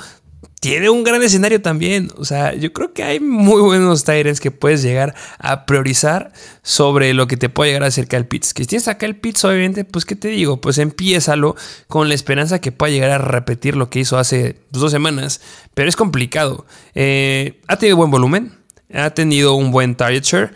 [0.59, 2.11] tiene un gran escenario también.
[2.17, 6.31] O sea, yo creo que hay muy buenos Tyrants que puedes llegar a priorizar
[6.63, 8.53] sobre lo que te puede llegar a hacer Kyle Pitts.
[8.53, 10.59] Que si tienes acá el Pitts, obviamente, pues, ¿qué te digo?
[10.59, 11.55] Pues empiézalo
[11.87, 15.41] con la esperanza que pueda llegar a repetir lo que hizo hace dos semanas.
[15.73, 16.65] Pero es complicado.
[16.95, 18.53] Eh, ha tenido buen volumen,
[18.93, 20.53] ha tenido un buen target share,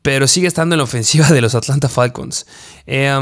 [0.00, 2.46] pero sigue estando en la ofensiva de los Atlanta Falcons.
[2.86, 3.12] Eh,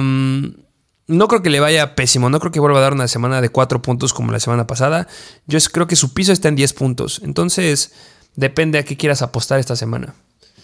[1.10, 3.48] no creo que le vaya pésimo, no creo que vuelva a dar una semana de
[3.48, 5.08] 4 puntos como la semana pasada.
[5.46, 7.20] Yo creo que su piso está en 10 puntos.
[7.24, 7.92] Entonces,
[8.36, 10.14] depende a qué quieras apostar esta semana.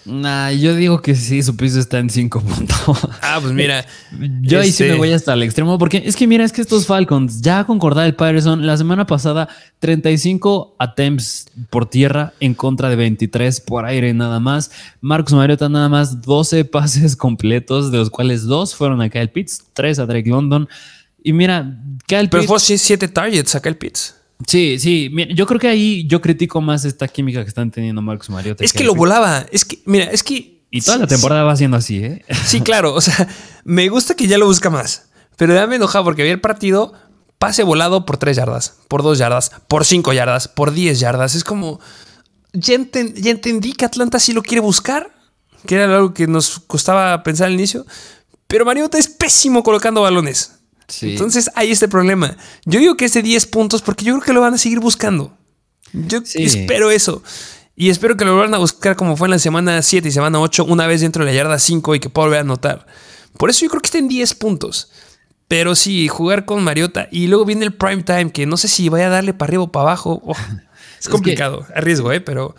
[0.07, 2.77] Nah, yo digo que sí, su piso está en 5 puntos.
[3.23, 3.85] Ah, pues mira.
[4.41, 6.61] yo ahí sí me este voy hasta el extremo, porque es que mira, es que
[6.61, 9.49] estos Falcons, ya con el Patterson, la semana pasada,
[9.81, 14.71] 35 attempts por tierra en contra de 23 por aire nada más.
[15.01, 19.65] Marcos Mariota nada más 12 pases completos, de los cuales dos fueron a Kyle Pitts,
[19.73, 20.69] 3 a Drake London.
[21.23, 24.15] Y mira, Kyle Pero fue 7 targets a Kyle Pitts.
[24.47, 25.11] Sí, sí.
[25.34, 28.64] Yo creo que ahí yo critico más esta química que están teniendo Marcos Mariota.
[28.64, 29.47] Es que, lo volaba.
[29.51, 30.64] Es que, mira, es que.
[30.70, 32.24] Y toda la temporada va siendo así, ¿eh?
[32.45, 32.93] Sí, claro.
[32.95, 33.28] O sea,
[33.64, 35.09] me gusta que ya lo busca más.
[35.37, 36.93] Pero ya me enojaba porque había el partido
[37.39, 41.34] pase volado por 3 yardas, por 2 yardas, por 5 yardas, por 10 yardas.
[41.34, 41.80] Es como.
[42.53, 42.76] Ya,
[43.14, 45.14] ya entendí que Atlanta sí lo quiere buscar,
[45.66, 47.87] que era algo que nos costaba pensar al inicio.
[48.47, 50.56] Pero Mariota es pésimo colocando balones.
[51.03, 52.37] Entonces hay este problema.
[52.64, 54.80] Yo digo que es de 10 puntos porque yo creo que lo van a seguir
[54.80, 55.37] buscando.
[55.93, 57.22] Yo espero eso.
[57.74, 60.41] Y espero que lo van a buscar como fue en la semana 7 y semana
[60.41, 62.87] 8, una vez dentro de la yarda 5 y que pueda volver a anotar.
[63.37, 64.91] Por eso yo creo que está en 10 puntos.
[65.49, 68.89] Pero sí, jugar con Mariota y luego viene el prime time, que no sé si
[68.89, 70.22] vaya a darle para arriba o para abajo.
[70.24, 70.34] Oh.
[70.99, 72.21] Es complicado, es riesgo, ¿eh?
[72.21, 72.55] Pero.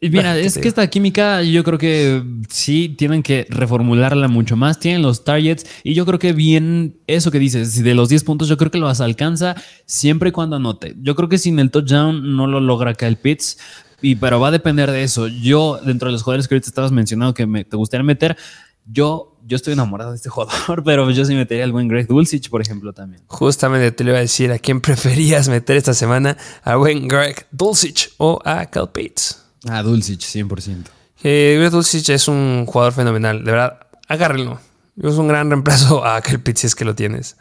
[0.00, 4.78] Mira, es que esta química yo creo que sí tienen que reformularla mucho más.
[4.78, 8.48] Tienen los targets y yo creo que bien eso que dices, de los 10 puntos,
[8.48, 10.94] yo creo que los alcanza siempre y cuando anote.
[11.00, 13.58] Yo creo que sin el touchdown no lo logra Kyle Pitts.
[14.02, 15.28] Y, pero va a depender de eso.
[15.28, 18.36] Yo, dentro de los jugadores que ahorita estabas mencionando que me, te gustaría meter,
[18.84, 22.50] yo, yo estoy enamorado de este jugador, pero yo sí metería al buen Greg Dulcich,
[22.50, 23.22] por ejemplo, también.
[23.26, 27.46] Justamente te le iba a decir a quién preferías meter esta semana, a buen Greg
[27.50, 29.42] Dulcich o a Cal Bates.
[29.68, 30.86] A Dulcich, 100%.
[31.24, 34.60] Eh, Greg Dulcich es un jugador fenomenal, de verdad, agárrenlo.
[35.00, 37.36] Es un gran reemplazo a Cal Pitts si es que lo tienes.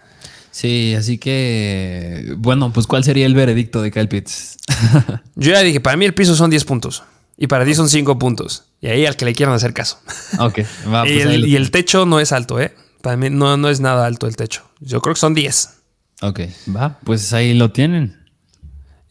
[0.52, 4.58] Sí, así que, bueno, pues ¿cuál sería el veredicto de Kyle Pitts?
[5.36, 7.04] Yo ya dije, para mí el piso son 10 puntos.
[7.38, 8.66] Y para ti son 5 puntos.
[8.82, 10.00] Y ahí al que le quieran hacer caso.
[10.40, 10.60] Ok.
[10.92, 12.74] Va, y, pues el, y, el, techo no es alto, ¿eh?
[13.02, 14.64] Para mí no, no es nada alto el techo.
[14.80, 15.70] Yo creo que son 10.
[16.24, 16.42] Ok,
[16.76, 18.20] va, pues ahí lo tienen.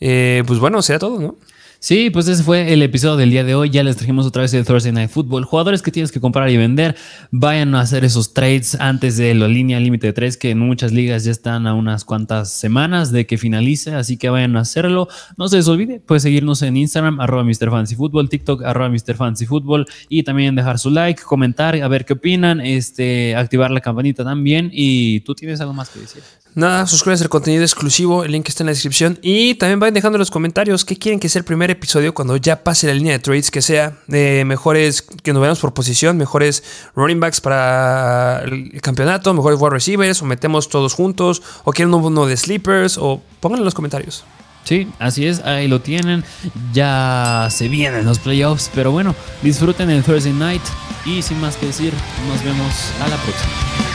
[0.01, 1.37] Eh, pues bueno, sea todo, ¿no?
[1.83, 3.71] Sí, pues ese fue el episodio del día de hoy.
[3.71, 5.47] Ya les trajimos otra vez el Thursday Night Football.
[5.47, 6.95] Jugadores que tienes que comprar y vender,
[7.31, 10.93] vayan a hacer esos trades antes de la línea límite de tres, que en muchas
[10.93, 15.09] ligas ya están a unas cuantas semanas de que finalice, así que vayan a hacerlo.
[15.39, 20.55] No se les olvide, puedes seguirnos en Instagram, arroba MrFancyFootball, TikTok, arroba MrFancyFootball y también
[20.55, 24.69] dejar su like, comentar, a ver qué opinan, este, activar la campanita también.
[24.71, 26.23] Y tú tienes algo más que decir.
[26.55, 29.19] Nada, suscríbanse al contenido exclusivo, el link está en la descripción.
[29.23, 32.37] Y también vayan dejando en los comentarios qué quieren que sea el primer episodio cuando
[32.37, 36.17] ya pase la línea de trades, que sea de mejores, que nos veamos por posición,
[36.17, 36.65] mejores
[36.97, 42.27] running backs para el campeonato, mejores wide receivers, o metemos todos juntos, o quieren uno
[42.27, 44.25] de sleepers, o pónganlo en los comentarios.
[44.65, 46.25] Sí, así es, ahí lo tienen.
[46.73, 50.63] Ya se vienen los playoffs, pero bueno, disfruten el Thursday night
[51.05, 51.93] y sin más que decir,
[52.29, 53.90] nos vemos a la próxima.